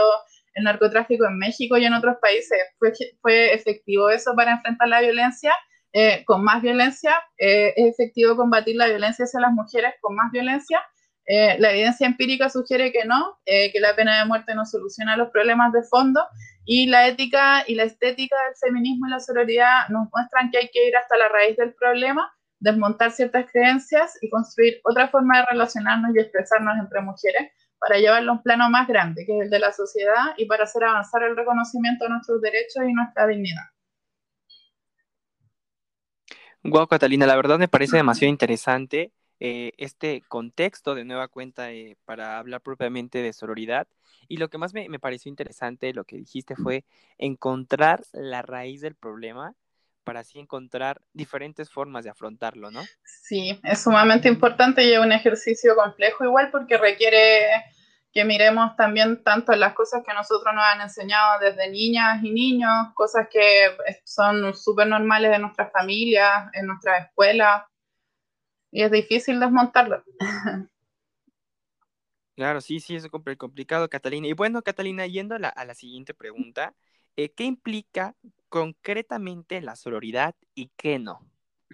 el 0.55 0.65
narcotráfico 0.65 1.27
en 1.27 1.39
México 1.39 1.77
y 1.77 1.85
en 1.85 1.95
otros 1.95 2.17
países. 2.21 2.59
¿Fue, 2.79 3.55
efectivo 3.55 4.11
eso 4.11 4.33
para 4.37 4.53
enfrentar 4.53 4.89
la 4.89 5.01
violencia? 5.01 5.53
Eh, 5.95 6.25
con 6.25 6.43
más 6.43 6.63
violencia, 6.63 7.15
eh, 7.37 7.75
es 7.77 7.93
efectivo 7.93 8.37
combatir 8.37 8.77
la 8.77 8.87
violencia 8.87 9.25
hacia 9.25 9.41
las 9.41 9.53
mujeres 9.53 9.95
con 10.01 10.15
más 10.15 10.33
violencia. 10.33 10.81
Eh, 11.27 11.57
la 11.59 11.73
evidencia 11.73 12.07
empírica 12.07 12.49
sugiere 12.49 12.91
que 12.91 13.05
no, 13.05 13.39
que 13.45 13.79
la 13.79 13.95
pena 13.95 14.19
de 14.19 14.27
muerte 14.27 14.55
no 14.55 14.67
soluciona 14.67 15.17
los 15.17 15.31
problemas 15.31 15.73
de 15.73 15.83
fondo 15.85 16.21
y 16.65 16.87
la 16.87 17.07
ética 17.07 17.63
y 17.67 17.75
la 17.75 17.85
estética 17.85 18.37
del 18.47 18.57
feminismo 18.57 19.07
y 19.07 19.11
la 19.11 19.21
sororidad 19.21 19.89
nos 19.89 20.09
muestran 20.13 20.51
que 20.51 20.59
hay 20.59 20.71
que 20.73 20.89
ir 20.89 20.97
hasta 20.97 21.17
la 21.17 21.29
raíz 21.29 21.57
del 21.57 21.75
problema, 21.75 22.33
desmontar 22.59 23.13
ciertas 23.13 23.47
creencias 23.53 24.19
y 24.21 24.31
construir 24.31 24.81
otra 24.85 25.09
forma 25.09 25.39
de 25.39 25.47
relacionarnos 25.47 26.15
y 26.15 26.21
expresarnos 26.21 26.77
entre 26.79 27.03
mujeres 27.03 27.53
para 27.83 27.99
llevarlo 27.99 28.31
a 28.31 28.35
un 28.37 28.43
plano 28.43 28.71
más 28.71 28.87
grande, 28.87 29.27
que 29.27 29.37
es 29.37 29.45
el 29.45 29.51
de 29.51 29.59
la 29.59 29.73
sociedad, 29.73 30.35
y 30.37 30.47
para 30.47 30.65
hacer 30.65 30.85
avanzar 30.85 31.25
el 31.25 31.37
reconocimiento 31.37 32.05
de 32.05 32.11
nuestros 32.11 32.41
derechos 32.41 32.85
y 32.89 32.93
nuestra 32.93 33.27
dignidad. 33.27 33.65
Wow, 36.63 36.87
Catalina, 36.87 37.27
la 37.27 37.35
verdad 37.35 37.59
me 37.59 37.67
parece 37.67 37.97
demasiado 37.97 38.31
interesante 38.31 39.11
eh, 39.41 39.73
este 39.79 40.23
contexto 40.29 40.95
de 40.95 41.05
nueva 41.05 41.27
cuenta 41.27 41.73
eh, 41.73 41.97
para 42.05 42.39
hablar 42.39 42.61
propiamente 42.61 43.21
de 43.21 43.33
sororidad. 43.33 43.89
Y 44.29 44.37
lo 44.37 44.49
que 44.49 44.59
más 44.59 44.73
me, 44.73 44.89
me, 44.89 45.01
pareció 45.01 45.29
interesante, 45.29 45.93
lo 45.93 46.05
que 46.05 46.17
dijiste, 46.17 46.55
fue 46.55 46.85
encontrar 47.19 48.05
la 48.13 48.43
raíz 48.43 48.81
del 48.81 48.95
problema 48.95 49.57
para 50.03 50.21
así 50.21 50.39
encontrar 50.39 51.01
diferentes 51.13 51.71
formas 51.71 52.05
de 52.05 52.11
afrontarlo, 52.11 52.71
¿no? 52.71 52.83
Sí, 53.05 53.61
es 53.65 53.83
sumamente 53.83 54.29
importante 54.29 54.85
y 54.85 54.93
es 54.93 54.99
un 54.99 55.13
ejercicio 55.13 55.75
complejo 55.77 56.25
igual 56.25 56.51
porque 56.51 56.77
requiere 56.77 57.47
que 58.13 58.25
miremos 58.25 58.77
también 58.77 59.23
tanto 59.23 59.55
las 59.57 59.73
cosas 59.75 60.03
que 60.07 60.13
nosotros 60.13 60.55
nos 60.55 60.65
han 60.65 60.83
enseñado 60.83 61.41
desde 61.41 61.71
niñas 61.71 62.23
y 62.23 62.31
niños, 62.31 62.89
cosas 62.95 63.29
que 63.31 63.75
son 64.05 64.55
súper 64.55 64.87
normales 64.87 65.35
en 65.35 65.43
nuestras 65.43 65.73
familias, 65.73 66.51
en 66.53 66.67
nuestras 66.67 67.07
escuelas, 67.07 67.63
y 68.71 68.83
es 68.83 68.91
difícil 68.91 69.41
desmontarlo. 69.41 70.03
Claro, 72.35 72.63
sí, 72.63 72.81
sí, 72.81 72.97
es 72.97 73.07
complicado, 73.09 73.91
Catalina. 73.91 74.27
Y 74.27 74.33
bueno, 74.33 74.63
Catalina, 74.63 75.07
yendo 75.07 75.35
a 75.35 75.39
la, 75.39 75.49
a 75.51 75.67
la 75.67 75.75
siguiente 75.75 76.15
pregunta, 76.15 76.75
eh, 77.17 77.31
¿qué 77.31 77.45
implica 77.45 78.15
concretamente 78.49 79.61
la 79.61 79.77
sororidad 79.77 80.35
y 80.55 80.71
qué 80.77 80.99
no? 80.99 81.21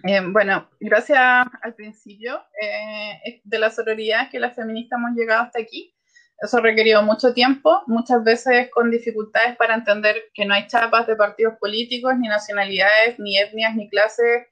Eh, 0.03 0.21
bueno, 0.25 0.69
gracias 0.79 1.19
al 1.61 1.73
principio 1.75 2.41
eh, 2.61 3.41
de 3.43 3.59
la 3.59 3.69
sororidad 3.69 4.29
que 4.29 4.39
las 4.39 4.55
feministas 4.55 4.97
hemos 4.97 5.11
llegado 5.17 5.43
hasta 5.43 5.59
aquí. 5.59 5.93
Eso 6.41 6.61
requerido 6.61 7.03
mucho 7.03 7.33
tiempo, 7.33 7.81
muchas 7.87 8.23
veces 8.23 8.69
con 8.71 8.89
dificultades 8.89 9.57
para 9.57 9.75
entender 9.75 10.15
que 10.33 10.45
no 10.45 10.53
hay 10.53 10.67
chapas 10.67 11.05
de 11.05 11.17
partidos 11.17 11.55
políticos, 11.59 12.13
ni 12.17 12.29
nacionalidades, 12.29 13.19
ni 13.19 13.37
etnias, 13.37 13.75
ni 13.75 13.89
clases 13.89 14.47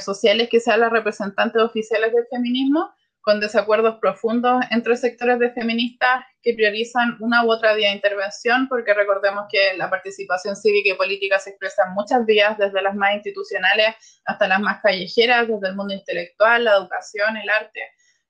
sociales 0.00 0.48
que 0.50 0.60
sean 0.60 0.80
las 0.80 0.92
representantes 0.92 1.62
oficiales 1.62 2.12
del 2.12 2.26
feminismo, 2.28 2.92
con 3.22 3.38
desacuerdos 3.38 3.98
profundos 4.00 4.64
entre 4.70 4.96
sectores 4.96 5.38
de 5.38 5.52
feministas 5.52 6.24
que 6.42 6.54
priorizan 6.54 7.16
una 7.20 7.44
u 7.44 7.52
otra 7.52 7.72
vía 7.74 7.88
de 7.88 7.94
intervención, 7.94 8.68
porque 8.68 8.92
recordemos 8.94 9.44
que 9.48 9.74
la 9.76 9.88
participación 9.88 10.56
cívica 10.56 10.90
y 10.90 10.94
política 10.94 11.38
se 11.38 11.50
expresa 11.50 11.84
en 11.86 11.94
muchas 11.94 12.26
vías, 12.26 12.58
desde 12.58 12.82
las 12.82 12.96
más 12.96 13.14
institucionales 13.14 13.94
hasta 14.24 14.48
las 14.48 14.60
más 14.60 14.82
callejeras, 14.82 15.46
desde 15.46 15.68
el 15.68 15.76
mundo 15.76 15.94
intelectual, 15.94 16.64
la 16.64 16.76
educación, 16.76 17.36
el 17.36 17.48
arte. 17.48 17.80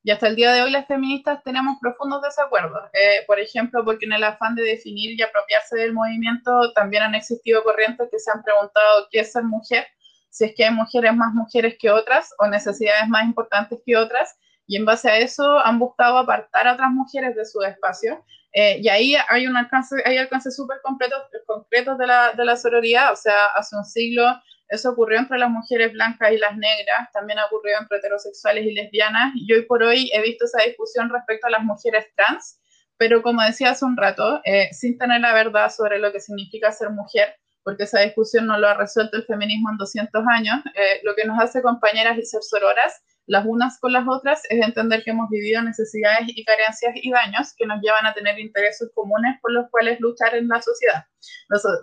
Y 0.05 0.11
hasta 0.11 0.27
el 0.27 0.37
día 0.37 0.53
de 0.53 0.63
hoy 0.63 0.71
las 0.71 0.87
feministas 0.87 1.43
tenemos 1.43 1.79
profundos 1.81 2.21
desacuerdos. 2.21 2.83
Eh, 2.93 3.25
por 3.27 3.41
ejemplo, 3.41 3.85
porque 3.85 4.05
en 4.05 4.13
el 4.13 4.25
afán 4.25 4.55
de 4.55 4.63
definir 4.63 5.19
y 5.19 5.23
apropiarse 5.23 5.77
del 5.77 5.95
movimiento 5.95 6.73
también 6.75 7.05
han 7.05 7.15
existido 7.15 7.65
corrientes 7.65 8.09
que 8.11 8.19
se 8.19 8.31
han 8.31 8.43
preguntado 8.43 9.09
qué 9.11 9.21
es 9.21 9.33
ser 9.33 9.45
mujer, 9.45 9.87
si 10.29 10.45
es 10.45 10.55
que 10.55 10.65
hay 10.65 10.75
mujeres 10.75 11.15
más 11.15 11.33
mujeres 11.33 11.77
que 11.79 11.91
otras 11.91 12.35
o 12.39 12.47
necesidades 12.47 13.09
más 13.09 13.25
importantes 13.25 13.79
que 13.87 13.97
otras 13.97 14.37
y 14.73 14.77
en 14.77 14.87
base 14.87 15.11
a 15.11 15.19
eso 15.19 15.59
han 15.59 15.79
buscado 15.79 16.17
apartar 16.17 16.67
a 16.67 16.73
otras 16.73 16.91
mujeres 16.91 17.37
de 17.37 17.45
su 17.45 17.61
espacio. 17.61 18.25
Eh, 18.55 18.79
y 18.81 18.89
ahí 18.89 19.15
hay 19.29 19.47
un 19.47 19.55
alcance, 19.55 19.97
hay 20.03 20.17
alcances 20.17 20.57
súper 20.57 20.79
concretos, 20.83 21.21
concretos 21.47 21.99
de 21.99 22.07
la, 22.07 22.33
de 22.33 22.43
la 22.43 22.57
sororidad, 22.57 23.13
o 23.13 23.17
sea, 23.17 23.37
hace 23.55 23.77
un 23.77 23.85
siglo 23.85 24.25
eso 24.69 24.89
ocurrió 24.89 25.19
entre 25.19 25.39
las 25.39 25.51
mujeres 25.51 25.93
blancas 25.93 26.33
y 26.33 26.39
las 26.39 26.57
negras, 26.57 27.13
también 27.13 27.39
ocurrió 27.41 27.77
entre 27.79 27.99
heterosexuales 27.99 28.65
y 28.65 28.73
lesbianas, 28.73 29.33
y 29.35 29.53
hoy 29.53 29.67
por 29.67 29.83
hoy 29.83 30.11
he 30.15 30.23
visto 30.23 30.47
esa 30.47 30.63
discusión 30.65 31.11
respecto 31.11 31.49
a 31.49 31.51
las 31.51 31.63
mujeres 31.63 32.07
trans, 32.17 32.59
pero 32.97 33.21
como 33.21 33.43
decía 33.43 33.73
hace 33.73 33.85
un 33.85 33.99
rato, 33.99 34.41
eh, 34.45 34.71
sin 34.73 34.97
tener 34.97 35.21
la 35.21 35.35
verdad 35.35 35.71
sobre 35.71 35.99
lo 35.99 36.13
que 36.13 36.21
significa 36.21 36.73
ser 36.73 36.89
mujer, 36.89 37.37
porque 37.63 37.83
esa 37.83 38.01
discusión 38.01 38.47
no 38.47 38.57
lo 38.57 38.69
ha 38.69 38.75
resuelto 38.75 39.19
el 39.19 39.27
feminismo 39.27 39.69
en 39.71 39.77
200 39.77 40.25
años, 40.33 40.63
eh, 40.75 41.01
lo 41.03 41.15
que 41.15 41.27
nos 41.27 41.39
hace 41.39 41.61
compañeras 41.61 42.17
y 42.17 42.25
ser 42.25 42.43
sororas 42.43 43.03
las 43.27 43.47
unas 43.47 43.79
con 43.79 43.93
las 43.93 44.05
otras 44.09 44.43
es 44.49 44.61
entender 44.67 45.03
que 45.05 45.11
hemos 45.11 45.29
vivido 45.31 45.63
necesidades 45.63 46.27
y 46.29 46.45
carencias 46.45 46.93
y 46.97 47.11
daños 47.11 47.55
que 47.57 47.67
nos 47.67 47.81
llevan 47.81 48.07
a 48.07 48.15
tener 48.15 48.39
intereses 48.39 48.91
comunes 48.95 49.37
por 49.41 49.53
los 49.53 49.71
cuales 49.71 50.01
luchar 50.01 50.35
en 50.35 50.49
la 50.49 50.61
sociedad. 50.61 51.05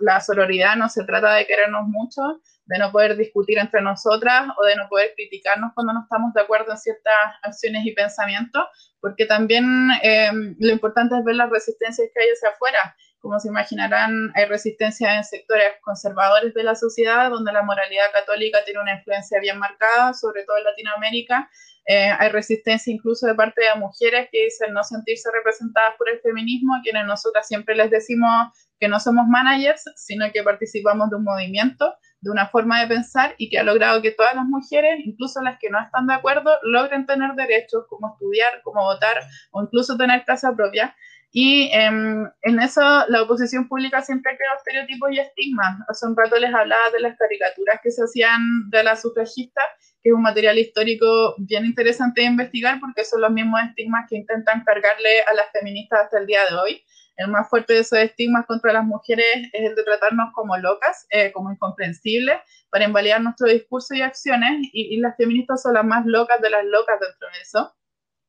La 0.00 0.20
sororidad 0.20 0.76
no 0.76 0.88
se 0.88 1.04
trata 1.04 1.34
de 1.34 1.46
querernos 1.46 1.86
mucho, 1.86 2.20
de 2.66 2.78
no 2.78 2.92
poder 2.92 3.16
discutir 3.16 3.58
entre 3.58 3.82
nosotras 3.82 4.48
o 4.56 4.64
de 4.64 4.76
no 4.76 4.88
poder 4.88 5.12
criticarnos 5.16 5.72
cuando 5.74 5.92
no 5.92 6.02
estamos 6.02 6.32
de 6.34 6.42
acuerdo 6.42 6.70
en 6.72 6.78
ciertas 6.78 7.34
acciones 7.42 7.84
y 7.84 7.92
pensamientos, 7.92 8.62
porque 9.00 9.26
también 9.26 9.90
eh, 10.02 10.30
lo 10.58 10.72
importante 10.72 11.16
es 11.18 11.24
ver 11.24 11.36
las 11.36 11.50
resistencias 11.50 12.08
que 12.14 12.22
hay 12.22 12.28
hacia 12.28 12.50
afuera 12.50 12.94
como 13.20 13.38
se 13.38 13.48
imaginarán, 13.48 14.32
hay 14.34 14.46
resistencia 14.46 15.16
en 15.16 15.24
sectores 15.24 15.74
conservadores 15.82 16.54
de 16.54 16.64
la 16.64 16.74
sociedad, 16.74 17.30
donde 17.30 17.52
la 17.52 17.62
moralidad 17.62 18.10
católica 18.12 18.58
tiene 18.64 18.80
una 18.80 18.94
influencia 18.94 19.38
bien 19.40 19.58
marcada, 19.58 20.14
sobre 20.14 20.44
todo 20.44 20.56
en 20.56 20.64
Latinoamérica. 20.64 21.50
Eh, 21.86 22.10
hay 22.18 22.28
resistencia 22.30 22.92
incluso 22.92 23.26
de 23.26 23.34
parte 23.34 23.62
de 23.62 23.78
mujeres 23.78 24.28
que 24.32 24.44
dicen 24.44 24.72
no 24.72 24.82
sentirse 24.84 25.30
representadas 25.32 25.94
por 25.98 26.08
el 26.08 26.20
feminismo, 26.20 26.74
a 26.74 26.82
quienes 26.82 27.04
nosotras 27.04 27.46
siempre 27.46 27.74
les 27.74 27.90
decimos 27.90 28.48
que 28.78 28.88
no 28.88 28.98
somos 28.98 29.26
managers, 29.28 29.84
sino 29.96 30.30
que 30.32 30.42
participamos 30.42 31.10
de 31.10 31.16
un 31.16 31.24
movimiento, 31.24 31.94
de 32.22 32.30
una 32.30 32.48
forma 32.48 32.80
de 32.80 32.86
pensar 32.86 33.34
y 33.36 33.50
que 33.50 33.58
ha 33.58 33.62
logrado 33.62 34.00
que 34.00 34.12
todas 34.12 34.34
las 34.34 34.46
mujeres, 34.46 35.00
incluso 35.04 35.42
las 35.42 35.58
que 35.58 35.68
no 35.68 35.80
están 35.80 36.06
de 36.06 36.14
acuerdo, 36.14 36.50
logren 36.62 37.06
tener 37.06 37.34
derechos 37.34 37.84
como 37.88 38.12
estudiar, 38.12 38.62
como 38.62 38.82
votar 38.82 39.22
o 39.52 39.62
incluso 39.62 39.96
tener 39.96 40.24
casa 40.24 40.54
propia. 40.54 40.94
Y 41.32 41.70
em, 41.72 42.28
en 42.42 42.60
eso 42.60 42.80
la 43.08 43.22
oposición 43.22 43.68
pública 43.68 44.02
siempre 44.02 44.36
creó 44.36 44.50
estereotipos 44.56 45.12
y 45.12 45.20
estigmas. 45.20 45.78
Hace 45.88 46.06
un 46.06 46.16
rato 46.16 46.36
les 46.38 46.52
hablaba 46.52 46.90
de 46.90 47.00
las 47.00 47.16
caricaturas 47.16 47.78
que 47.82 47.92
se 47.92 48.02
hacían 48.02 48.40
de 48.70 48.82
las 48.82 49.02
sufragistas, 49.02 49.64
que 50.02 50.08
es 50.08 50.14
un 50.14 50.22
material 50.22 50.58
histórico 50.58 51.36
bien 51.38 51.66
interesante 51.66 52.22
de 52.22 52.26
investigar 52.26 52.80
porque 52.80 53.04
son 53.04 53.20
los 53.20 53.30
mismos 53.30 53.60
estigmas 53.68 54.06
que 54.08 54.16
intentan 54.16 54.64
cargarle 54.64 55.20
a 55.22 55.34
las 55.34 55.46
feministas 55.52 56.00
hasta 56.04 56.18
el 56.18 56.26
día 56.26 56.44
de 56.46 56.56
hoy. 56.56 56.82
El 57.16 57.28
más 57.28 57.48
fuerte 57.48 57.74
de 57.74 57.80
esos 57.80 57.98
estigmas 57.98 58.46
contra 58.46 58.72
las 58.72 58.84
mujeres 58.84 59.50
es 59.52 59.70
el 59.70 59.74
de 59.76 59.84
tratarnos 59.84 60.32
como 60.34 60.56
locas, 60.56 61.06
eh, 61.10 61.30
como 61.32 61.52
incomprensibles, 61.52 62.38
para 62.70 62.86
invalidar 62.86 63.20
nuestro 63.20 63.46
discurso 63.46 63.94
y 63.94 64.00
acciones, 64.00 64.52
y, 64.72 64.94
y 64.94 65.00
las 65.00 65.16
feministas 65.16 65.62
son 65.62 65.74
las 65.74 65.84
más 65.84 66.06
locas 66.06 66.40
de 66.40 66.48
las 66.48 66.64
locas 66.64 66.98
dentro 66.98 67.28
de 67.28 67.40
eso. 67.42 67.74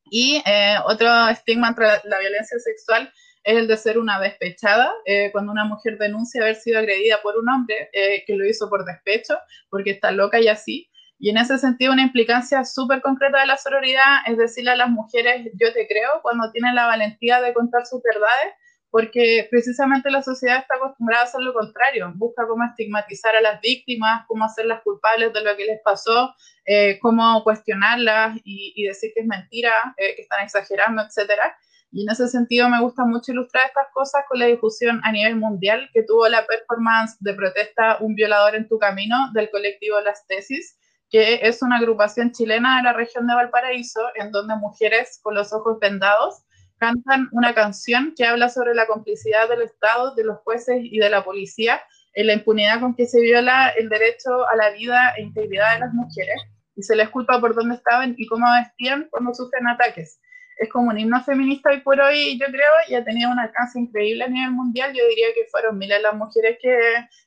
Y 0.10 0.42
eh, 0.46 0.76
otro 0.86 1.28
estigma 1.30 1.70
entre 1.70 1.88
la 2.06 2.20
violencia 2.20 2.58
sexual 2.60 3.12
es 3.44 3.58
el 3.58 3.68
de 3.68 3.78
ser 3.78 3.98
una 3.98 4.20
despechada, 4.20 4.92
eh, 5.06 5.32
cuando 5.32 5.52
una 5.52 5.66
mujer 5.66 5.98
denuncia 5.98 6.42
haber 6.42 6.56
sido 6.56 6.80
agredida 6.80 7.22
por 7.22 7.38
un 7.38 7.50
hombre 7.50 7.90
eh, 7.94 8.24
que 8.26 8.36
lo 8.36 8.46
hizo 8.46 8.70
por 8.70 8.86
despecho, 8.86 9.38
porque 9.70 9.92
está 9.92 10.12
loca 10.12 10.40
y 10.40 10.48
así. 10.48 10.90
Y 11.18 11.30
en 11.30 11.38
ese 11.38 11.58
sentido, 11.58 11.94
una 11.94 12.02
implicancia 12.02 12.66
súper 12.66 13.02
concreta 13.02 13.40
de 13.40 13.46
la 13.46 13.58
sororidad 13.58 14.18
es 14.26 14.38
decirle 14.38 14.72
a 14.72 14.76
las 14.76 14.90
mujeres, 14.90 15.52
yo 15.54 15.72
te 15.72 15.88
creo, 15.88 16.20
cuando 16.24 16.52
tienen 16.52 16.76
la 16.76 16.88
valentía 16.88 17.42
de 17.42 17.54
contar 17.54 17.86
sus 17.86 18.02
verdades, 18.02 18.54
porque 18.92 19.48
precisamente 19.50 20.12
la 20.12 20.22
sociedad 20.22 20.60
está 20.60 20.76
acostumbrada 20.76 21.24
a 21.24 21.26
hacer 21.26 21.42
lo 21.42 21.54
contrario, 21.54 22.12
busca 22.16 22.46
cómo 22.46 22.66
estigmatizar 22.66 23.36
a 23.38 23.42
las 23.42 23.62
víctimas, 23.62 24.26
cómo 24.28 24.44
hacerlas 24.44 24.82
culpables 24.84 25.32
de 25.32 25.42
lo 25.42 25.56
que 25.56 25.66
les 25.66 25.80
pasó, 25.82 26.36
eh, 26.66 27.00
cómo 27.00 27.42
cuestionarlas 27.44 28.38
y, 28.44 28.84
decir 28.86 29.12
que 29.16 29.22
es 29.22 29.28
mentira, 29.28 29.72
eh, 29.98 30.16
que 30.16 30.24
están 30.24 30.44
exagerando, 30.44 31.02
etcétera. 31.04 31.56
Y 31.94 32.04
en 32.04 32.12
ese 32.12 32.28
sentido 32.28 32.70
me 32.70 32.82
gusta 32.82 33.06
mucho 33.06 33.32
ilustrar 33.32 33.68
estas 33.68 33.88
cosas 33.94 34.24
con 34.30 34.40
la 34.40 34.46
difusión 34.46 35.00
a 35.04 35.12
nivel 35.12 35.38
mundial 35.38 35.90
que 35.94 36.04
tuvo 36.04 36.28
la 36.28 36.46
performance 36.46 37.18
de 37.20 37.34
protesta 37.34 37.98
Un 38.02 38.16
violador 38.16 38.56
en 38.56 38.68
tu 38.68 38.78
camino 38.78 39.32
del 39.34 39.50
colectivo 39.50 40.00
Las 40.02 40.26
Tesis, 40.28 40.78
que 41.10 41.40
es 41.44 41.62
una 41.62 41.78
agrupación 41.78 42.32
chilena 42.32 42.78
de 42.78 42.84
la 42.84 42.94
región 42.94 43.28
de 43.28 43.36
Valparaíso, 43.36 44.02
en 44.16 44.32
donde 44.32 44.56
mujeres 44.56 45.20
con 45.22 45.36
los 45.36 45.52
ojos 45.54 45.80
vendados 45.80 46.44
cantan 46.82 47.30
una 47.32 47.54
canción 47.54 48.14
que 48.18 48.26
habla 48.26 48.50
sobre 48.50 48.74
la 48.74 48.88
complicidad 48.88 49.48
del 49.48 49.62
Estado, 49.62 50.16
de 50.16 50.24
los 50.24 50.40
jueces 50.40 50.80
y 50.82 50.98
de 50.98 51.12
la 51.12 51.24
policía 51.24 51.80
en 52.16 52.26
la 52.26 52.34
impunidad 52.34 52.80
con 52.80 52.96
que 52.96 53.06
se 53.06 53.22
viola 53.22 53.70
el 53.70 53.88
derecho 53.88 54.48
a 54.48 54.56
la 54.56 54.72
vida 54.72 55.14
e 55.16 55.22
integridad 55.22 55.76
de 55.76 55.82
las 55.82 55.94
mujeres 55.94 56.42
y 56.76 56.82
se 56.82 56.96
les 56.96 57.10
culpa 57.10 57.40
por 57.40 57.54
dónde 57.54 57.76
estaban 57.76 58.16
y 58.18 58.26
cómo 58.26 58.48
vestían 58.60 59.08
cuando 59.12 59.32
sufren 59.32 59.68
ataques. 59.68 60.20
Es 60.58 60.70
como 60.70 60.90
un 60.90 60.98
himno 60.98 61.24
feminista 61.24 61.72
y 61.72 61.82
por 61.82 62.02
hoy, 62.02 62.40
yo 62.40 62.48
creo, 62.48 62.74
y 62.90 62.96
ha 62.96 63.04
tenido 63.04 63.30
un 63.30 63.40
alcance 63.40 63.80
increíble 63.80 64.24
a 64.24 64.28
nivel 64.28 64.52
mundial. 64.52 64.92
Yo 64.92 65.08
diría 65.08 65.28
que 65.36 65.46
fueron 65.52 65.78
miles 65.78 66.02
las 66.02 66.16
mujeres 66.16 66.58
que 66.60 66.76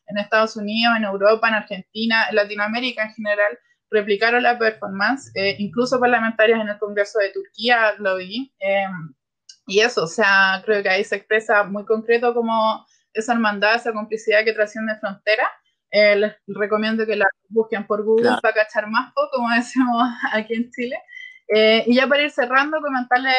en 0.08 0.18
Estados 0.18 0.56
Unidos, 0.56 0.94
en 0.96 1.04
Europa, 1.04 1.46
en 1.46 1.54
Argentina, 1.54 2.26
en 2.28 2.36
Latinoamérica 2.36 3.04
en 3.04 3.12
general, 3.12 3.58
replicaron 3.90 4.42
la 4.42 4.58
performance, 4.58 5.30
eh, 5.36 5.54
incluso 5.58 6.00
parlamentarias 6.00 6.60
en 6.60 6.68
el 6.68 6.78
Congreso 6.78 7.20
de 7.20 7.30
Turquía, 7.30 7.94
lo 7.98 8.16
vi. 8.16 8.52
Eh, 8.58 8.86
y 9.66 9.80
eso, 9.80 10.04
o 10.04 10.06
sea, 10.06 10.62
creo 10.64 10.82
que 10.82 10.88
ahí 10.88 11.04
se 11.04 11.16
expresa 11.16 11.64
muy 11.64 11.84
concreto 11.84 12.34
como 12.34 12.84
esa 13.12 13.32
hermandad, 13.32 13.76
esa 13.76 13.92
complicidad 13.92 14.44
que 14.44 14.52
trasciende 14.52 14.98
frontera. 14.98 15.48
Eh, 15.90 16.16
les 16.16 16.32
recomiendo 16.48 17.06
que 17.06 17.14
la 17.14 17.26
busquen 17.48 17.86
por 17.86 18.02
Google 18.04 18.36
para 18.42 18.54
cachar 18.54 18.88
más, 18.88 19.12
como 19.32 19.48
decimos 19.54 20.02
aquí 20.32 20.54
en 20.54 20.70
Chile. 20.70 20.96
Eh, 21.48 21.84
y 21.86 21.94
ya 21.94 22.06
para 22.06 22.22
ir 22.22 22.30
cerrando, 22.30 22.80
comentarles, 22.80 23.34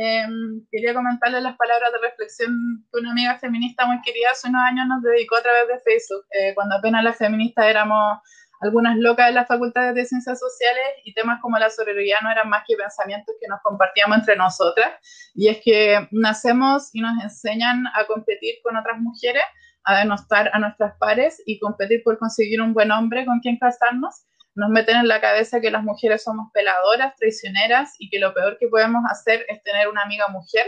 em, 0.00 0.64
quería 0.70 0.94
comentarles 0.94 1.42
las 1.42 1.56
palabras 1.56 1.92
de 1.92 2.08
reflexión 2.08 2.86
que 2.90 3.00
una 3.00 3.10
amiga 3.10 3.36
feminista 3.38 3.84
muy 3.84 4.00
querida 4.02 4.30
hace 4.30 4.48
unos 4.48 4.62
años 4.62 4.86
nos 4.86 5.02
dedicó 5.02 5.36
a 5.36 5.42
través 5.42 5.66
de 5.68 5.80
Facebook, 5.80 6.24
eh, 6.30 6.54
cuando 6.54 6.76
apenas 6.76 7.02
las 7.02 7.16
feministas 7.16 7.66
éramos 7.66 8.18
algunas 8.60 8.96
locas 8.96 9.28
en 9.28 9.36
las 9.36 9.46
facultades 9.46 9.94
de 9.94 10.04
ciencias 10.04 10.38
sociales 10.38 10.84
y 11.04 11.14
temas 11.14 11.40
como 11.40 11.58
la 11.58 11.70
sororidad 11.70 12.18
no 12.22 12.30
eran 12.30 12.48
más 12.48 12.64
que 12.66 12.76
pensamientos 12.76 13.34
que 13.40 13.46
nos 13.48 13.60
compartíamos 13.62 14.18
entre 14.18 14.36
nosotras. 14.36 14.92
Y 15.34 15.48
es 15.48 15.58
que 15.64 16.08
nacemos 16.10 16.90
y 16.92 17.00
nos 17.00 17.22
enseñan 17.22 17.86
a 17.94 18.04
competir 18.06 18.56
con 18.62 18.76
otras 18.76 18.98
mujeres, 18.98 19.42
a 19.84 19.98
denostar 19.98 20.50
a 20.52 20.58
nuestras 20.58 20.96
pares 20.98 21.40
y 21.46 21.58
competir 21.58 22.02
por 22.02 22.18
conseguir 22.18 22.60
un 22.60 22.74
buen 22.74 22.90
hombre 22.90 23.24
con 23.24 23.40
quien 23.40 23.58
casarnos. 23.58 24.24
Nos 24.54 24.70
meten 24.70 24.96
en 24.96 25.08
la 25.08 25.20
cabeza 25.20 25.60
que 25.60 25.70
las 25.70 25.84
mujeres 25.84 26.24
somos 26.24 26.50
peladoras, 26.52 27.14
traicioneras 27.16 27.94
y 27.98 28.10
que 28.10 28.18
lo 28.18 28.34
peor 28.34 28.56
que 28.58 28.66
podemos 28.66 29.02
hacer 29.08 29.46
es 29.48 29.62
tener 29.62 29.88
una 29.88 30.02
amiga 30.02 30.26
mujer 30.28 30.66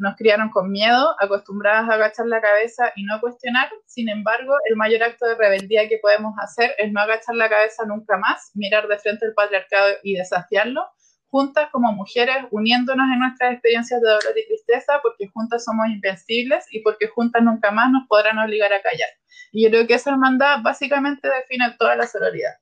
nos 0.00 0.16
criaron 0.16 0.48
con 0.48 0.70
miedo, 0.70 1.14
acostumbradas 1.20 1.88
a 1.88 1.94
agachar 1.94 2.26
la 2.26 2.40
cabeza 2.40 2.90
y 2.96 3.04
no 3.04 3.20
cuestionar. 3.20 3.70
Sin 3.84 4.08
embargo, 4.08 4.54
el 4.68 4.76
mayor 4.76 5.02
acto 5.02 5.26
de 5.26 5.34
rebeldía 5.34 5.88
que 5.88 5.98
podemos 5.98 6.34
hacer 6.38 6.72
es 6.78 6.90
no 6.90 7.00
agachar 7.00 7.34
la 7.36 7.50
cabeza 7.50 7.84
nunca 7.84 8.16
más, 8.16 8.50
mirar 8.54 8.88
de 8.88 8.98
frente 8.98 9.26
al 9.26 9.34
patriarcado 9.34 9.90
y 10.02 10.14
desafiarlo, 10.14 10.86
juntas 11.26 11.68
como 11.70 11.92
mujeres, 11.92 12.36
uniéndonos 12.50 13.06
en 13.12 13.20
nuestras 13.20 13.52
experiencias 13.52 14.00
de 14.00 14.08
dolor 14.08 14.32
y 14.36 14.46
tristeza, 14.46 15.00
porque 15.02 15.28
juntas 15.28 15.64
somos 15.64 15.86
invencibles 15.88 16.64
y 16.70 16.80
porque 16.80 17.08
juntas 17.08 17.42
nunca 17.42 17.70
más 17.70 17.90
nos 17.90 18.08
podrán 18.08 18.38
obligar 18.38 18.72
a 18.72 18.80
callar. 18.80 19.10
Y 19.52 19.64
yo 19.64 19.70
creo 19.70 19.86
que 19.86 19.94
esa 19.94 20.10
hermandad 20.10 20.62
básicamente 20.62 21.28
define 21.28 21.76
toda 21.78 21.94
la 21.94 22.06
sororidad. 22.06 22.54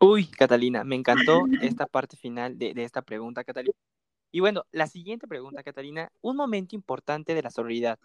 Uy, 0.00 0.28
Catalina, 0.28 0.82
me 0.82 0.96
encantó 0.96 1.42
esta 1.60 1.86
parte 1.86 2.16
final 2.16 2.56
de 2.58 2.72
esta 2.76 3.02
pregunta, 3.02 3.44
Catalina. 3.44 3.76
Y 4.36 4.40
bueno, 4.40 4.66
la 4.70 4.86
siguiente 4.86 5.26
pregunta, 5.26 5.62
Catalina, 5.62 6.12
un 6.20 6.36
momento 6.36 6.76
importante 6.76 7.34
de 7.34 7.40
la 7.40 7.48
sororidad. 7.48 7.98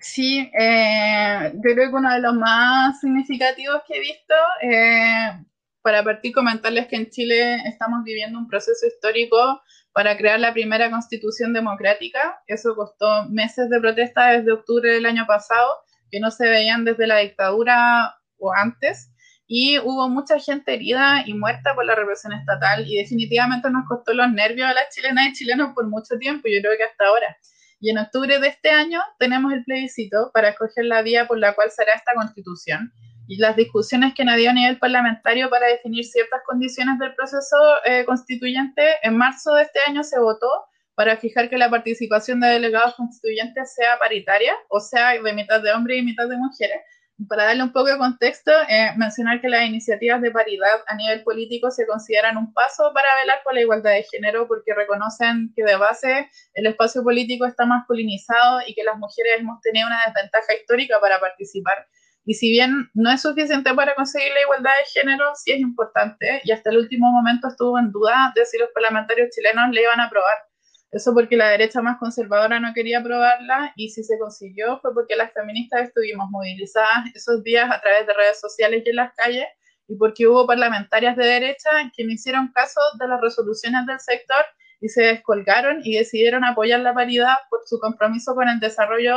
Sí, 0.00 0.50
eh, 0.58 1.54
creo 1.62 1.76
que 1.76 1.96
uno 1.96 2.12
de 2.12 2.18
los 2.18 2.34
más 2.34 2.98
significativos 2.98 3.82
que 3.86 3.96
he 3.96 4.00
visto, 4.00 4.34
eh, 4.60 5.40
para 5.80 6.02
partir 6.02 6.32
comentarles 6.34 6.88
que 6.88 6.96
en 6.96 7.10
Chile 7.10 7.58
estamos 7.64 8.02
viviendo 8.02 8.40
un 8.40 8.48
proceso 8.48 8.88
histórico 8.88 9.62
para 9.92 10.16
crear 10.16 10.40
la 10.40 10.52
primera 10.52 10.90
constitución 10.90 11.52
democrática. 11.52 12.42
Eso 12.48 12.74
costó 12.74 13.26
meses 13.28 13.70
de 13.70 13.78
protesta 13.78 14.32
desde 14.32 14.50
octubre 14.50 14.92
del 14.92 15.06
año 15.06 15.26
pasado, 15.28 15.76
que 16.10 16.18
no 16.18 16.32
se 16.32 16.48
veían 16.48 16.84
desde 16.84 17.06
la 17.06 17.18
dictadura 17.18 18.16
o 18.38 18.52
antes 18.52 19.12
y 19.50 19.78
hubo 19.78 20.10
mucha 20.10 20.38
gente 20.38 20.74
herida 20.74 21.22
y 21.24 21.32
muerta 21.32 21.74
por 21.74 21.86
la 21.86 21.94
represión 21.94 22.34
estatal 22.34 22.86
y 22.86 22.98
definitivamente 22.98 23.70
nos 23.70 23.88
costó 23.88 24.12
los 24.12 24.30
nervios 24.30 24.68
a 24.68 24.74
las 24.74 24.94
chilenas 24.94 25.28
y 25.28 25.32
chilenos 25.32 25.72
por 25.74 25.88
mucho 25.88 26.18
tiempo, 26.18 26.48
yo 26.48 26.60
creo 26.60 26.76
que 26.76 26.84
hasta 26.84 27.06
ahora. 27.06 27.36
Y 27.80 27.90
en 27.90 27.98
octubre 27.98 28.38
de 28.38 28.48
este 28.48 28.70
año 28.70 29.00
tenemos 29.18 29.52
el 29.54 29.64
plebiscito 29.64 30.30
para 30.34 30.50
escoger 30.50 30.84
la 30.84 31.00
vía 31.00 31.26
por 31.26 31.38
la 31.38 31.54
cual 31.54 31.70
será 31.70 31.94
esta 31.94 32.12
constitución 32.14 32.92
y 33.26 33.38
las 33.38 33.56
discusiones 33.56 34.12
que 34.14 34.24
nadie 34.24 34.48
a 34.48 34.52
nivel 34.52 34.78
parlamentario 34.78 35.48
para 35.48 35.66
definir 35.68 36.04
ciertas 36.04 36.40
condiciones 36.46 36.98
del 36.98 37.14
proceso 37.14 37.56
eh, 37.86 38.04
constituyente. 38.04 38.82
En 39.02 39.16
marzo 39.16 39.54
de 39.54 39.62
este 39.62 39.80
año 39.86 40.04
se 40.04 40.18
votó 40.18 40.48
para 40.94 41.16
fijar 41.16 41.48
que 41.48 41.56
la 41.56 41.70
participación 41.70 42.40
de 42.40 42.48
delegados 42.48 42.96
constituyentes 42.96 43.74
sea 43.74 43.98
paritaria, 43.98 44.52
o 44.68 44.80
sea, 44.80 45.12
de 45.12 45.32
mitad 45.32 45.62
de 45.62 45.72
hombres 45.72 45.98
y 45.98 46.02
mitad 46.02 46.28
de 46.28 46.36
mujeres, 46.36 46.80
para 47.26 47.44
darle 47.44 47.64
un 47.64 47.72
poco 47.72 47.86
de 47.86 47.98
contexto, 47.98 48.52
eh, 48.68 48.92
mencionar 48.96 49.40
que 49.40 49.48
las 49.48 49.66
iniciativas 49.66 50.20
de 50.22 50.30
paridad 50.30 50.82
a 50.86 50.94
nivel 50.94 51.24
político 51.24 51.70
se 51.70 51.86
consideran 51.86 52.36
un 52.36 52.52
paso 52.52 52.92
para 52.94 53.08
velar 53.20 53.40
por 53.42 53.54
la 53.54 53.62
igualdad 53.62 53.92
de 53.92 54.04
género 54.04 54.46
porque 54.46 54.72
reconocen 54.74 55.52
que 55.56 55.64
de 55.64 55.76
base 55.76 56.28
el 56.54 56.66
espacio 56.66 57.02
político 57.02 57.44
está 57.44 57.66
masculinizado 57.66 58.60
y 58.66 58.74
que 58.74 58.84
las 58.84 58.96
mujeres 58.98 59.40
hemos 59.40 59.60
tenido 59.62 59.88
una 59.88 60.00
desventaja 60.06 60.54
histórica 60.54 61.00
para 61.00 61.18
participar. 61.18 61.88
Y 62.24 62.34
si 62.34 62.50
bien 62.50 62.88
no 62.94 63.10
es 63.10 63.22
suficiente 63.22 63.74
para 63.74 63.94
conseguir 63.94 64.30
la 64.34 64.42
igualdad 64.42 64.72
de 64.78 65.00
género, 65.00 65.32
sí 65.34 65.52
es 65.52 65.60
importante 65.60 66.40
y 66.44 66.52
hasta 66.52 66.70
el 66.70 66.76
último 66.76 67.10
momento 67.10 67.48
estuvo 67.48 67.78
en 67.78 67.90
duda 67.90 68.32
de 68.36 68.44
si 68.44 68.58
los 68.58 68.68
parlamentarios 68.70 69.30
chilenos 69.34 69.70
le 69.72 69.82
iban 69.82 69.98
a 69.98 70.04
aprobar 70.04 70.47
eso 70.90 71.12
porque 71.12 71.36
la 71.36 71.50
derecha 71.50 71.82
más 71.82 71.98
conservadora 71.98 72.60
no 72.60 72.72
quería 72.74 73.00
aprobarla 73.00 73.72
y 73.76 73.90
si 73.90 74.02
se 74.02 74.18
consiguió 74.18 74.78
fue 74.80 74.94
porque 74.94 75.16
las 75.16 75.32
feministas 75.32 75.82
estuvimos 75.82 76.28
movilizadas 76.30 77.06
esos 77.14 77.42
días 77.42 77.70
a 77.70 77.80
través 77.80 78.06
de 78.06 78.14
redes 78.14 78.40
sociales 78.40 78.82
y 78.84 78.90
en 78.90 78.96
las 78.96 79.12
calles 79.14 79.46
y 79.86 79.96
porque 79.96 80.26
hubo 80.26 80.46
parlamentarias 80.46 81.16
de 81.16 81.26
derecha 81.26 81.70
que 81.96 82.04
no 82.04 82.12
hicieron 82.12 82.52
caso 82.52 82.80
de 82.98 83.08
las 83.08 83.20
resoluciones 83.20 83.86
del 83.86 84.00
sector 84.00 84.44
y 84.80 84.88
se 84.88 85.02
descolgaron 85.02 85.80
y 85.82 85.96
decidieron 85.96 86.44
apoyar 86.44 86.80
la 86.80 86.94
paridad 86.94 87.34
por 87.50 87.60
su 87.66 87.78
compromiso 87.78 88.34
con 88.34 88.48
el 88.48 88.60
desarrollo 88.60 89.16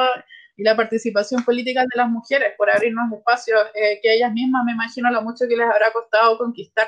y 0.57 0.63
la 0.63 0.75
participación 0.75 1.43
política 1.43 1.81
de 1.81 1.95
las 1.95 2.09
mujeres, 2.09 2.53
por 2.57 2.69
abrirnos 2.69 3.11
espacios 3.13 3.61
eh, 3.73 3.99
que 4.01 4.13
ellas 4.13 4.31
mismas 4.33 4.63
me 4.65 4.73
imagino 4.73 5.09
lo 5.11 5.21
mucho 5.21 5.45
que 5.47 5.55
les 5.55 5.67
habrá 5.67 5.91
costado 5.91 6.37
conquistar. 6.37 6.87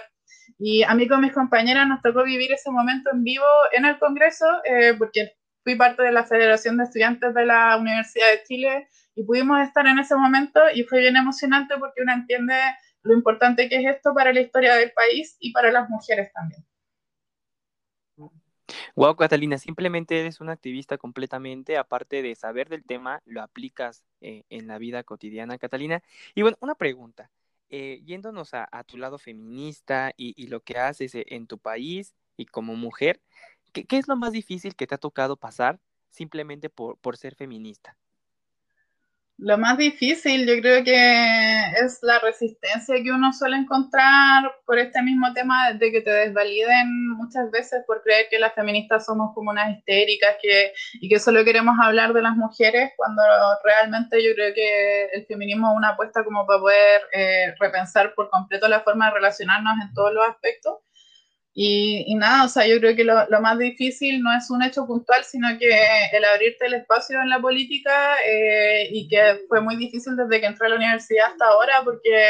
Y 0.66 0.82
a 0.84 0.96
mí 0.96 1.10
con 1.10 1.20
mis 1.20 1.34
compañeras 1.34 1.86
nos 1.90 2.02
tocó 2.02 2.24
vivir 2.24 2.54
ese 2.54 2.72
momento 2.72 3.10
en 3.12 3.22
vivo 3.22 3.44
en 3.74 3.84
el 3.84 4.00
Congreso, 4.00 4.46
eh, 4.64 4.94
porque 4.98 5.34
fui 5.62 5.76
parte 5.76 6.04
de 6.04 6.14
la 6.14 6.24
Federación 6.24 6.78
de 6.78 6.86
Estudiantes 6.86 7.34
de 7.34 7.46
la 7.46 7.76
Universidad 7.76 8.32
de 8.32 8.44
Chile 8.44 8.88
y 9.14 9.26
pudimos 9.26 9.60
estar 9.60 9.86
en 9.88 10.00
ese 10.00 10.16
momento 10.16 10.62
y 10.74 10.84
fue 10.84 11.02
bien 11.02 11.18
emocionante 11.18 11.76
porque 11.78 12.02
uno 12.02 12.14
entiende 12.14 12.56
lo 13.02 13.14
importante 13.14 13.68
que 13.68 13.76
es 13.76 13.94
esto 13.94 14.14
para 14.14 14.32
la 14.32 14.40
historia 14.40 14.76
del 14.76 14.94
país 14.94 15.36
y 15.42 15.52
para 15.52 15.70
las 15.70 15.90
mujeres 15.90 16.32
también. 16.32 16.64
Wow, 18.96 19.18
Catalina, 19.18 19.58
simplemente 19.58 20.18
eres 20.18 20.40
una 20.40 20.54
activista 20.54 20.98
completamente, 20.98 21.76
aparte 21.76 22.22
de 22.22 22.36
saber 22.36 22.70
del 22.70 22.86
tema, 22.86 23.22
lo 23.26 23.42
aplicas 23.42 24.06
eh, 24.22 24.46
en 24.50 24.68
la 24.68 24.78
vida 24.78 25.04
cotidiana, 25.04 25.58
Catalina. 25.58 26.02
Y 26.36 26.42
bueno, 26.42 26.56
una 26.62 26.76
pregunta. 26.76 27.30
Eh, 27.76 28.04
yéndonos 28.06 28.54
a, 28.54 28.84
tu 28.84 28.98
lado 28.98 29.18
feminista 29.18 30.14
y, 30.16 30.46
lo 30.46 30.62
que 30.62 30.78
haces 30.78 31.16
e, 31.16 31.26
en 31.30 31.48
tu 31.48 31.58
país 31.58 32.14
y 32.38 32.46
como 32.46 32.76
mujer, 32.76 33.20
¿qué, 33.74 33.88
es 33.98 34.08
lo 34.08 34.16
más 34.16 34.32
difícil 34.32 34.76
que 34.76 34.86
te 34.86 34.94
ha 34.94 35.00
tocado 35.00 35.38
pasar 35.38 35.80
simplemente 36.08 36.70
por 36.70 37.18
ser 37.18 37.34
feminista? 37.34 37.98
Lo 39.38 39.58
más 39.58 39.78
difícil 39.78 40.48
yo 40.48 40.62
creo 40.62 40.84
que 40.84 41.62
es 41.84 42.00
la 42.04 42.20
resistencia 42.20 42.96
que 43.04 43.12
uno 43.12 43.34
suele 43.34 43.58
encontrar 43.58 44.52
por 44.66 44.78
este 44.78 45.02
mismo 45.02 45.34
tema 45.34 45.74
de 45.74 45.92
que 45.92 46.02
te 46.02 46.12
desvaliden 46.12 47.10
muchas 47.10 47.50
veces 47.50 47.84
por 47.88 48.04
creer 48.04 48.28
que 48.30 48.40
las 48.40 48.54
feministas 48.54 49.06
somos 49.06 49.34
como 49.34 49.50
unas 49.50 49.76
histéricas 49.76 50.38
que, 50.42 50.72
y 50.94 51.10
que 51.10 51.20
solo 51.20 51.44
queremos 51.44 51.76
hablar 51.82 52.14
de 52.14 52.22
las 52.22 52.38
mujeres 52.38 52.92
cuando 52.96 53.24
realmente 53.64 54.24
yo 54.24 54.34
creo 54.36 54.54
que 54.54 55.06
el 55.14 55.26
feminismo 55.26 55.72
es 55.72 55.78
una 55.78 55.90
apuesta 55.90 56.24
como 56.24 56.46
para 56.46 56.60
poder 56.60 57.02
eh, 57.12 57.56
repensar 57.60 58.14
por 58.14 58.30
completo 58.30 58.68
la 58.68 58.82
forma 58.82 59.08
de 59.08 59.16
relacionarnos 59.16 59.74
en 59.82 59.94
todos 59.94 60.14
los 60.14 60.28
aspectos. 60.28 60.76
Y, 61.56 62.16
nada, 62.16 62.46
o 62.46 62.48
sea, 62.48 62.68
yo 62.68 62.80
creo 62.80 62.96
que 62.96 63.04
lo, 63.04 63.28
más 63.42 63.60
difícil 63.60 64.22
no 64.24 64.36
es 64.36 64.50
un 64.50 64.64
hecho 64.64 64.88
puntual, 64.88 65.24
sino 65.24 65.48
que 65.60 65.70
el 66.12 66.26
abrirte 66.26 66.66
el 66.66 66.74
espacio 66.74 67.22
en 67.22 67.30
la 67.30 67.40
política 67.40 68.16
eh, 68.26 68.88
y 68.92 69.08
que 69.08 69.42
fue 69.48 69.62
muy 69.62 69.76
difícil 69.76 70.16
desde 70.16 70.42
que 70.42 70.48
entré 70.48 70.66
a 70.66 70.70
la 70.72 70.78
universidad 70.78 71.28
hasta 71.32 71.46
ahora, 71.46 71.82
porque 71.84 72.26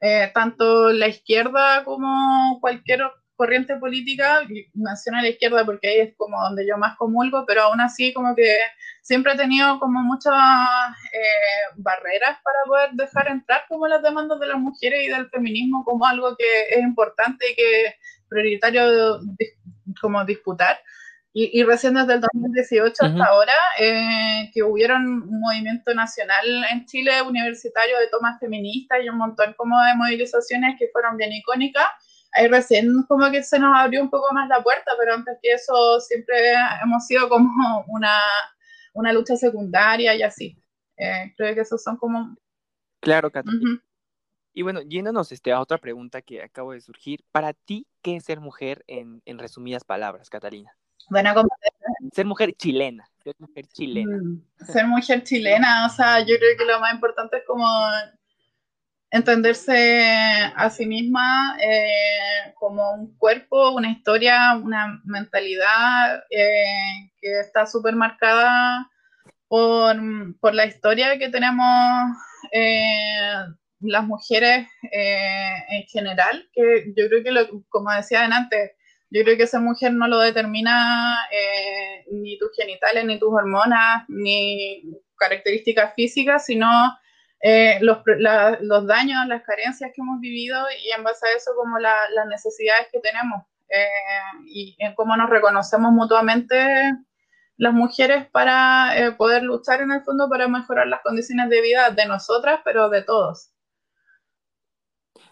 eh, 0.00 0.30
tanto 0.32 0.90
la 0.92 1.08
izquierda 1.08 1.82
como 1.84 2.58
cualquier 2.60 3.02
corriente 3.38 3.76
política, 3.76 4.40
menciono 4.74 5.22
la 5.22 5.28
izquierda 5.28 5.64
porque 5.64 5.86
ahí 5.88 6.00
es 6.00 6.16
como 6.16 6.42
donde 6.42 6.66
yo 6.66 6.76
más 6.76 6.96
comulgo, 6.96 7.44
pero 7.46 7.62
aún 7.62 7.80
así 7.80 8.12
como 8.12 8.34
que 8.34 8.52
siempre 9.00 9.32
he 9.32 9.36
tenido 9.36 9.78
como 9.78 10.00
muchas 10.00 10.34
eh, 10.34 11.74
barreras 11.76 12.36
para 12.42 12.58
poder 12.66 12.90
dejar 12.94 13.28
entrar 13.28 13.62
como 13.68 13.86
las 13.86 14.02
demandas 14.02 14.40
de 14.40 14.48
las 14.48 14.58
mujeres 14.58 15.06
y 15.06 15.08
del 15.08 15.30
feminismo 15.30 15.84
como 15.84 16.04
algo 16.04 16.36
que 16.36 16.74
es 16.74 16.80
importante 16.80 17.52
y 17.52 17.54
que 17.54 17.94
prioritario 18.28 19.20
como 20.00 20.24
disputar. 20.24 20.76
Y, 21.32 21.62
recién 21.62 21.94
desde 21.94 22.14
el 22.14 22.20
2018 22.20 22.94
hasta 23.00 23.24
ahora, 23.24 23.52
eh, 23.78 24.50
que 24.52 24.64
hubieron 24.64 25.06
un 25.06 25.40
movimiento 25.40 25.94
nacional 25.94 26.64
en 26.72 26.84
Chile 26.86 27.22
universitario 27.22 27.96
de 28.00 28.08
tomas 28.08 28.40
feministas 28.40 28.98
y 29.04 29.08
un 29.08 29.18
montón 29.18 29.54
como 29.56 29.80
de 29.84 29.94
movilizaciones 29.94 30.74
que 30.76 30.88
fueron 30.92 31.16
bien 31.16 31.32
icónicas, 31.32 31.86
ahí 32.32 32.48
recién 32.48 33.02
como 33.08 33.30
que 33.30 33.42
se 33.42 33.58
nos 33.58 33.76
abrió 33.76 34.02
un 34.02 34.10
poco 34.10 34.32
más 34.32 34.48
la 34.48 34.62
puerta, 34.62 34.92
pero 34.98 35.14
antes 35.14 35.38
que 35.42 35.52
eso 35.52 36.00
siempre 36.00 36.52
hemos 36.82 37.06
sido 37.06 37.28
como 37.28 37.48
una, 37.88 38.20
una 38.94 39.12
lucha 39.12 39.36
secundaria 39.36 40.14
y 40.14 40.22
así. 40.22 40.56
Eh, 40.96 41.32
creo 41.36 41.54
que 41.54 41.60
esos 41.60 41.82
son 41.82 41.96
como... 41.96 42.36
Claro, 43.00 43.30
Catalina. 43.30 43.80
Y 44.52 44.62
bueno, 44.62 44.82
yéndonos 44.82 45.30
este, 45.30 45.52
a 45.52 45.60
otra 45.60 45.78
pregunta 45.78 46.20
que 46.20 46.42
acabo 46.42 46.72
de 46.72 46.80
surgir, 46.80 47.24
para 47.30 47.52
ti, 47.52 47.86
¿qué 48.02 48.16
es 48.16 48.24
ser 48.24 48.40
mujer 48.40 48.82
en, 48.88 49.22
en 49.24 49.38
resumidas 49.38 49.84
palabras, 49.84 50.28
Catalina? 50.28 50.76
Bueno, 51.10 51.32
como... 51.34 51.48
Ser 52.12 52.26
mujer 52.26 52.52
chilena, 52.54 53.08
ser 53.22 53.34
mujer 53.38 53.66
chilena. 53.68 54.16
Mm, 54.16 54.42
ser 54.64 54.86
mujer 54.86 55.22
chilena, 55.22 55.86
o 55.86 55.90
sea, 55.90 56.20
yo 56.20 56.34
creo 56.38 56.56
que 56.58 56.64
lo 56.64 56.80
más 56.80 56.92
importante 56.92 57.38
es 57.38 57.44
como 57.46 57.66
entenderse 59.10 60.10
a 60.54 60.70
sí 60.70 60.86
misma 60.86 61.56
eh, 61.60 62.52
como 62.58 62.92
un 62.92 63.16
cuerpo, 63.16 63.72
una 63.72 63.90
historia, 63.90 64.56
una 64.62 65.00
mentalidad 65.04 66.22
eh, 66.30 67.10
que 67.20 67.40
está 67.40 67.66
súper 67.66 67.96
marcada 67.96 68.90
por, 69.48 69.96
por, 70.40 70.54
la 70.54 70.66
historia 70.66 71.18
que 71.18 71.30
tenemos 71.30 72.16
eh, 72.52 73.44
las 73.80 74.04
mujeres 74.04 74.66
eh, 74.92 75.52
en 75.70 75.82
general, 75.84 76.48
que 76.52 76.92
yo 76.96 77.08
creo 77.08 77.22
que, 77.22 77.30
lo, 77.30 77.64
como 77.68 77.90
decía 77.92 78.24
antes, 78.24 78.72
yo 79.10 79.22
creo 79.24 79.36
que 79.36 79.44
esa 79.44 79.60
mujer 79.60 79.92
no 79.92 80.06
lo 80.06 80.18
determina 80.18 81.16
eh, 81.32 82.04
ni 82.10 82.38
tus 82.38 82.50
genitales, 82.54 83.04
ni 83.04 83.18
tus 83.18 83.32
hormonas, 83.32 84.04
ni 84.08 84.82
características 85.16 85.94
físicas, 85.94 86.44
sino 86.44 86.68
eh, 87.40 87.78
los, 87.80 87.98
los, 88.60 88.86
daños, 88.86 89.26
las 89.26 89.42
carencias 89.42 89.90
que 89.94 90.00
hemos 90.00 90.20
vivido 90.20 90.58
y 90.84 90.90
en 90.90 91.04
base 91.04 91.26
a 91.26 91.36
eso 91.36 91.52
como 91.56 91.78
las 91.78 92.26
necesidades 92.28 92.88
que 92.92 93.00
tenemos 93.00 93.42
y 94.46 94.74
en 94.78 94.94
cómo 94.94 95.14
nos 95.14 95.28
reconocemos 95.28 95.92
mutuamente 95.92 96.56
las 97.58 97.74
mujeres 97.74 98.26
para 98.30 99.14
poder 99.18 99.42
luchar 99.42 99.82
en 99.82 99.92
el 99.92 100.02
fondo 100.02 100.26
para 100.30 100.48
mejorar 100.48 100.86
las 100.86 101.02
condiciones 101.02 101.50
de 101.50 101.60
vida 101.60 101.90
de 101.90 102.06
nosotras, 102.06 102.60
pero 102.64 102.88
de 102.88 103.02
todos. 103.02 103.52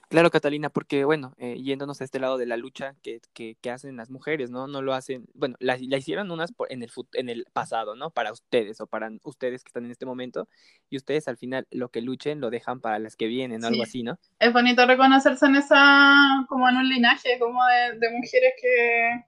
Claro, 0.08 0.30
Catalina, 0.30 0.70
porque 0.70 1.04
bueno, 1.04 1.34
eh, 1.36 1.56
yéndonos 1.60 2.00
a 2.00 2.04
este 2.04 2.20
lado 2.20 2.38
de 2.38 2.46
la 2.46 2.56
lucha 2.56 2.94
que, 3.02 3.20
que, 3.34 3.70
hacen 3.70 3.96
las 3.96 4.08
mujeres, 4.08 4.50
¿no? 4.50 4.68
No 4.68 4.80
lo 4.80 4.94
hacen, 4.94 5.26
bueno, 5.34 5.56
la, 5.58 5.76
la 5.80 5.96
hicieron 5.96 6.30
unas 6.30 6.52
en, 6.68 6.84
el, 6.84 6.90
en 7.14 7.28
el 7.28 7.44
pasado, 7.52 7.96
¿no? 7.96 8.10
Para 8.10 8.30
ustedes 8.30 8.80
o 8.80 8.86
para 8.86 9.10
ustedes 9.24 9.64
que 9.64 9.68
están 9.70 9.84
en 9.84 9.90
este 9.90 10.06
momento, 10.06 10.48
y 10.88 10.96
ustedes 10.96 11.26
al 11.26 11.36
final 11.36 11.66
lo 11.72 11.88
que 11.88 12.02
luchen 12.02 12.40
lo 12.40 12.50
dejan 12.50 12.80
para 12.80 13.00
las 13.00 13.16
que 13.16 13.26
vienen, 13.26 13.64
o 13.64 13.66
algo 13.66 13.82
así, 13.82 14.04
¿no? 14.04 14.18
Es 14.38 14.52
bonito 14.52 14.86
reconocerse 14.86 15.46
en 15.46 15.56
esa, 15.56 16.46
como 16.48 16.68
en 16.68 16.76
un 16.76 16.88
linaje, 16.88 17.38
como 17.40 17.60
de, 17.66 17.98
de 17.98 18.10
mujeres 18.10 18.54
que, 18.62 19.24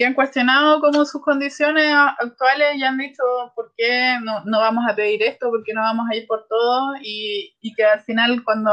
que 0.00 0.06
han 0.06 0.14
cuestionado 0.14 0.80
como 0.80 1.04
sus 1.04 1.20
condiciones 1.20 1.94
actuales 2.18 2.74
y 2.74 2.84
han 2.84 2.96
dicho 2.96 3.22
por 3.54 3.70
qué 3.76 4.16
no, 4.22 4.42
no, 4.46 4.58
vamos 4.58 4.86
a 4.88 4.96
pedir 4.96 5.22
esto, 5.22 5.50
por 5.50 5.62
qué 5.62 5.74
no 5.74 5.82
vamos 5.82 6.06
a 6.10 6.16
ir 6.16 6.26
por 6.26 6.46
todo 6.48 6.94
y, 7.02 7.54
y, 7.60 7.74
que 7.74 7.84
al 7.84 8.00
final 8.00 8.42
cuando 8.42 8.72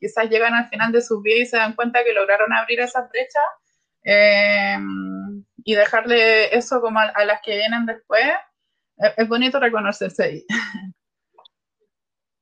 quizás 0.00 0.28
llegan 0.28 0.52
al 0.52 0.68
final 0.70 0.90
de 0.90 1.00
sus 1.00 1.22
vidas 1.22 1.42
y 1.42 1.46
se 1.46 1.58
dan 1.58 1.74
cuenta 1.74 2.02
que 2.02 2.12
lograron 2.12 2.52
abrir 2.52 2.80
esa 2.80 3.02
brecha 3.02 3.38
eh, 4.02 4.76
y 5.58 5.74
dejarle 5.76 6.52
eso 6.56 6.80
como 6.80 6.98
a, 6.98 7.24
las 7.24 7.40
que 7.40 7.54
vienen 7.54 7.86
después, 7.86 8.24
es, 9.16 9.28
bonito 9.28 9.60
reconocerse 9.60 10.24
ahí. 10.24 10.44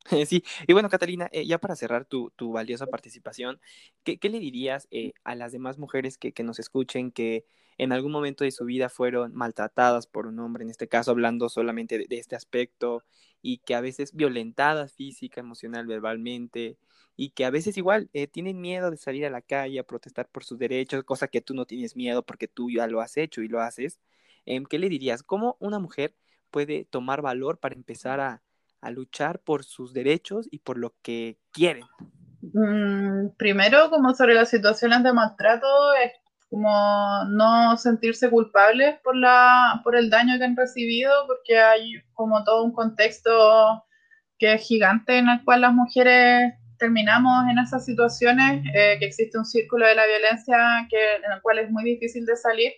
Sí, 0.26 0.44
y 0.66 0.72
bueno, 0.72 0.88
Catalina, 0.88 1.28
eh, 1.32 1.46
ya 1.46 1.58
para 1.58 1.76
cerrar 1.76 2.04
tu, 2.04 2.30
tu 2.36 2.52
valiosa 2.52 2.86
participación, 2.86 3.60
¿qué, 4.04 4.18
¿qué, 4.18 4.28
le 4.28 4.40
dirías 4.40 4.88
eh, 4.90 5.12
a 5.24 5.34
las 5.34 5.52
demás 5.52 5.78
mujeres 5.78 6.18
que, 6.18 6.32
que 6.32 6.42
nos 6.42 6.58
escuchen, 6.58 7.12
que 7.12 7.44
en 7.78 7.92
algún 7.92 8.12
momento 8.12 8.44
de 8.44 8.50
su 8.50 8.64
vida 8.64 8.88
fueron 8.88 9.34
maltratadas 9.34 10.06
por 10.06 10.26
un 10.26 10.38
hombre, 10.40 10.64
en 10.64 10.70
este 10.70 10.88
caso 10.88 11.10
hablando 11.10 11.48
solamente 11.48 11.98
de, 11.98 12.18
este 12.18 12.36
aspecto, 12.36 13.04
y 13.40 13.58
que 13.58 13.74
a 13.74 13.80
veces 13.80 14.14
violentadas 14.14 14.92
física, 14.92 15.40
emocional, 15.40 15.86
verbalmente, 15.86 16.78
y 17.16 17.30
que 17.30 17.44
a 17.44 17.50
veces 17.50 17.76
igual 17.76 18.08
eh, 18.12 18.26
tienen 18.26 18.60
miedo 18.60 18.90
de 18.90 18.96
salir 18.96 19.26
a 19.26 19.30
la 19.30 19.42
calle 19.42 19.78
a 19.78 19.84
protestar 19.84 20.28
por 20.28 20.44
sus 20.44 20.58
derechos, 20.58 21.04
cosa 21.04 21.28
que 21.28 21.40
tú 21.40 21.54
no 21.54 21.66
tienes 21.66 21.96
miedo 21.96 22.24
porque 22.24 22.48
tú 22.48 22.70
ya 22.70 22.86
lo 22.86 23.00
has 23.00 23.16
hecho 23.16 23.42
y 23.42 23.48
lo 23.48 23.60
haces. 23.60 24.00
Em, 24.46 24.64
¿Qué 24.64 24.78
le 24.78 24.88
dirías? 24.88 25.22
¿Cómo 25.22 25.56
una 25.60 25.78
mujer 25.78 26.14
puede 26.50 26.84
tomar 26.84 27.22
valor 27.22 27.58
para 27.58 27.74
empezar 27.74 28.20
a, 28.20 28.42
a 28.82 28.90
luchar 28.90 29.38
por 29.38 29.64
sus 29.64 29.94
derechos 29.94 30.48
y 30.50 30.58
por 30.58 30.76
lo 30.76 30.94
que 31.02 31.38
quieren? 31.52 31.84
Mm, 32.42 33.36
primero, 33.38 33.88
como 33.88 34.12
sobre 34.14 34.34
las 34.34 34.50
situaciones 34.50 35.02
de 35.02 35.12
maltrato, 35.12 35.94
es 35.94 36.12
como 36.50 37.24
no 37.30 37.76
sentirse 37.78 38.28
culpables 38.28 38.96
por, 39.02 39.16
la, 39.16 39.80
por 39.84 39.96
el 39.96 40.10
daño 40.10 40.36
que 40.36 40.44
han 40.44 40.56
recibido, 40.56 41.12
porque 41.26 41.58
hay 41.58 41.94
como 42.12 42.44
todo 42.44 42.64
un 42.64 42.72
contexto 42.72 43.84
que 44.38 44.54
es 44.54 44.66
gigante 44.66 45.16
en 45.16 45.28
el 45.28 45.42
cual 45.44 45.62
las 45.62 45.72
mujeres 45.72 46.52
terminamos 46.78 47.48
en 47.48 47.58
esas 47.60 47.84
situaciones, 47.84 48.64
eh, 48.74 48.96
que 48.98 49.06
existe 49.06 49.38
un 49.38 49.46
círculo 49.46 49.86
de 49.86 49.94
la 49.94 50.04
violencia 50.04 50.86
que, 50.90 51.14
en 51.24 51.32
el 51.32 51.40
cual 51.40 51.60
es 51.60 51.70
muy 51.70 51.84
difícil 51.84 52.26
de 52.26 52.36
salir, 52.36 52.72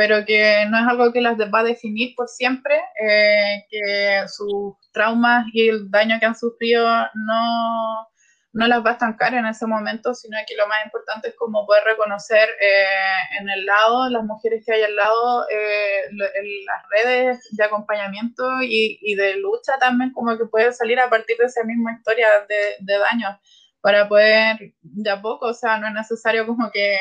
pero 0.00 0.24
que 0.24 0.64
no 0.70 0.78
es 0.78 0.86
algo 0.86 1.12
que 1.12 1.20
las 1.20 1.36
va 1.38 1.58
a 1.58 1.62
definir 1.62 2.14
por 2.16 2.26
siempre, 2.26 2.74
eh, 2.74 3.66
que 3.68 4.22
sus 4.28 4.72
traumas 4.92 5.44
y 5.52 5.68
el 5.68 5.90
daño 5.90 6.18
que 6.18 6.24
han 6.24 6.34
sufrido 6.34 6.86
no 7.14 8.08
no 8.54 8.66
las 8.66 8.82
va 8.82 8.90
a 8.90 8.92
estancar 8.94 9.34
en 9.34 9.44
ese 9.44 9.66
momento, 9.66 10.14
sino 10.14 10.38
que 10.48 10.56
lo 10.56 10.66
más 10.68 10.86
importante 10.86 11.28
es 11.28 11.34
como 11.36 11.66
poder 11.66 11.84
reconocer 11.84 12.48
eh, 12.62 13.40
en 13.40 13.50
el 13.50 13.66
lado, 13.66 14.08
las 14.08 14.24
mujeres 14.24 14.64
que 14.64 14.72
hay 14.72 14.82
al 14.84 14.96
lado, 14.96 15.46
eh, 15.50 16.08
las 16.12 16.82
redes 17.04 17.38
de 17.50 17.64
acompañamiento 17.64 18.42
y, 18.62 19.14
de 19.16 19.36
lucha 19.36 19.74
también, 19.78 20.14
como 20.14 20.36
que 20.38 20.46
puede 20.46 20.72
salir 20.72 20.98
a 20.98 21.10
partir 21.10 21.36
de 21.36 21.44
esa 21.44 21.62
misma 21.62 21.92
historia 21.92 22.26
de, 22.48 22.76
de 22.80 22.98
daños, 22.98 23.36
para 23.82 24.08
poder 24.08 24.72
de 24.80 25.10
a 25.10 25.20
poco, 25.20 25.48
o 25.48 25.54
sea, 25.54 25.78
no 25.78 25.88
es 25.88 25.94
necesario 25.94 26.46
como 26.46 26.70
que 26.70 26.96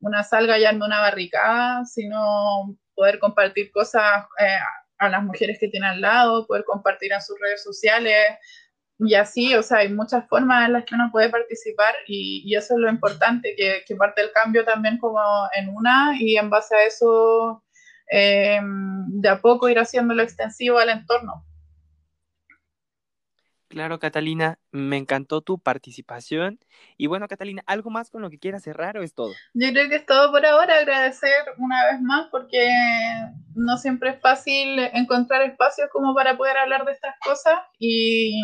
una 0.00 0.22
salga 0.22 0.58
ya 0.58 0.70
en 0.70 0.82
una 0.82 1.00
barricada, 1.00 1.84
sino 1.84 2.76
poder 2.94 3.18
compartir 3.18 3.70
cosas 3.70 4.24
eh, 4.38 4.58
a 4.98 5.08
las 5.08 5.22
mujeres 5.22 5.58
que 5.60 5.68
tiene 5.68 5.86
al 5.86 6.00
lado, 6.00 6.46
poder 6.46 6.64
compartir 6.64 7.12
en 7.12 7.22
sus 7.22 7.38
redes 7.40 7.62
sociales, 7.62 8.38
y 8.98 9.14
así, 9.14 9.54
o 9.54 9.62
sea, 9.62 9.78
hay 9.78 9.90
muchas 9.90 10.26
formas 10.28 10.66
en 10.66 10.72
las 10.72 10.84
que 10.84 10.94
uno 10.94 11.10
puede 11.12 11.28
participar 11.28 11.94
y, 12.06 12.54
eso 12.54 12.74
es 12.74 12.80
lo 12.80 12.88
importante, 12.88 13.54
que, 13.56 13.82
que, 13.86 13.96
parte 13.96 14.22
el 14.22 14.32
cambio 14.32 14.64
también 14.64 14.98
como 14.98 15.20
en 15.54 15.68
una 15.68 16.14
y 16.18 16.36
en 16.36 16.48
base 16.48 16.74
a 16.74 16.84
eso 16.84 17.62
eh, 18.10 18.60
de 18.62 19.28
a 19.28 19.40
poco 19.40 19.68
ir 19.68 19.78
haciéndolo 19.78 20.22
extensivo 20.22 20.78
al 20.78 20.88
entorno. 20.88 21.45
Claro, 23.68 23.98
Catalina, 23.98 24.58
me 24.70 24.96
encantó 24.96 25.40
tu 25.40 25.58
participación. 25.58 26.60
Y 26.96 27.08
bueno, 27.08 27.26
Catalina, 27.26 27.62
¿algo 27.66 27.90
más 27.90 28.10
con 28.10 28.22
lo 28.22 28.30
que 28.30 28.38
quieras 28.38 28.62
cerrar 28.62 28.96
o 28.96 29.02
es 29.02 29.12
todo? 29.12 29.32
Yo 29.54 29.70
creo 29.70 29.88
que 29.88 29.96
es 29.96 30.06
todo 30.06 30.30
por 30.30 30.46
ahora. 30.46 30.78
Agradecer 30.78 31.34
una 31.58 31.84
vez 31.86 32.00
más 32.00 32.28
porque 32.30 32.68
no 33.54 33.76
siempre 33.76 34.10
es 34.10 34.20
fácil 34.20 34.78
encontrar 34.94 35.42
espacios 35.42 35.88
como 35.92 36.14
para 36.14 36.36
poder 36.36 36.56
hablar 36.56 36.84
de 36.84 36.92
estas 36.92 37.16
cosas 37.24 37.58
y 37.78 38.40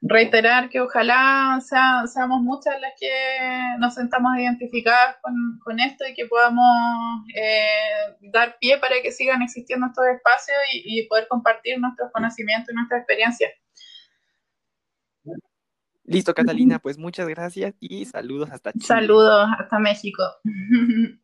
reiterar 0.00 0.68
que 0.68 0.80
ojalá 0.80 1.58
seamos 1.60 2.40
muchas 2.42 2.80
las 2.80 2.92
que 2.98 3.10
nos 3.78 3.94
sentamos 3.94 4.38
identificadas 4.38 5.16
con, 5.64 5.80
esto 5.80 6.06
y 6.06 6.14
que 6.14 6.26
podamos 6.26 6.66
eh, 7.34 8.16
dar 8.32 8.56
pie 8.58 8.78
para 8.78 8.94
que 9.02 9.12
sigan 9.12 9.42
existiendo 9.42 9.86
estos 9.86 10.04
espacios 10.06 10.56
y, 10.72 11.06
poder 11.08 11.28
compartir 11.28 11.78
nuestros 11.78 12.10
conocimientos 12.12 12.72
y 12.72 12.74
nuestra 12.74 12.98
experiencia. 12.98 13.48
Listo, 16.08 16.32
Catalina, 16.32 16.78
pues 16.78 16.96
muchas 16.96 17.28
gracias 17.28 17.74
y 17.80 18.06
saludos 18.06 18.50
hasta 18.50 18.72
Chile. 18.72 18.86
Saludos 18.86 19.48
hasta 19.58 19.78
México. 19.78 20.22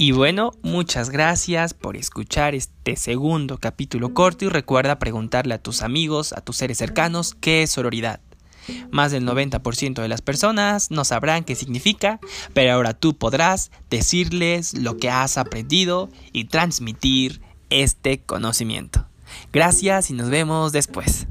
Y 0.00 0.12
bueno, 0.12 0.52
muchas 0.62 1.10
gracias 1.10 1.74
por 1.74 1.96
escuchar 1.96 2.54
este 2.54 2.94
segundo 2.94 3.58
capítulo 3.58 4.14
corto 4.14 4.44
y 4.44 4.48
recuerda 4.48 5.00
preguntarle 5.00 5.54
a 5.54 5.58
tus 5.60 5.82
amigos, 5.82 6.32
a 6.32 6.40
tus 6.40 6.54
seres 6.56 6.78
cercanos, 6.78 7.34
qué 7.34 7.64
es 7.64 7.72
sororidad. 7.72 8.20
Más 8.92 9.10
del 9.10 9.26
90% 9.26 10.00
de 10.00 10.08
las 10.08 10.22
personas 10.22 10.92
no 10.92 11.04
sabrán 11.04 11.42
qué 11.42 11.56
significa, 11.56 12.20
pero 12.54 12.72
ahora 12.72 12.94
tú 12.94 13.16
podrás 13.16 13.72
decirles 13.90 14.74
lo 14.74 14.96
que 14.96 15.10
has 15.10 15.36
aprendido 15.36 16.10
y 16.32 16.44
transmitir 16.44 17.40
este 17.70 18.20
conocimiento. 18.20 19.06
Gracias 19.52 20.10
y 20.10 20.14
nos 20.14 20.30
vemos 20.30 20.72
después. 20.72 21.26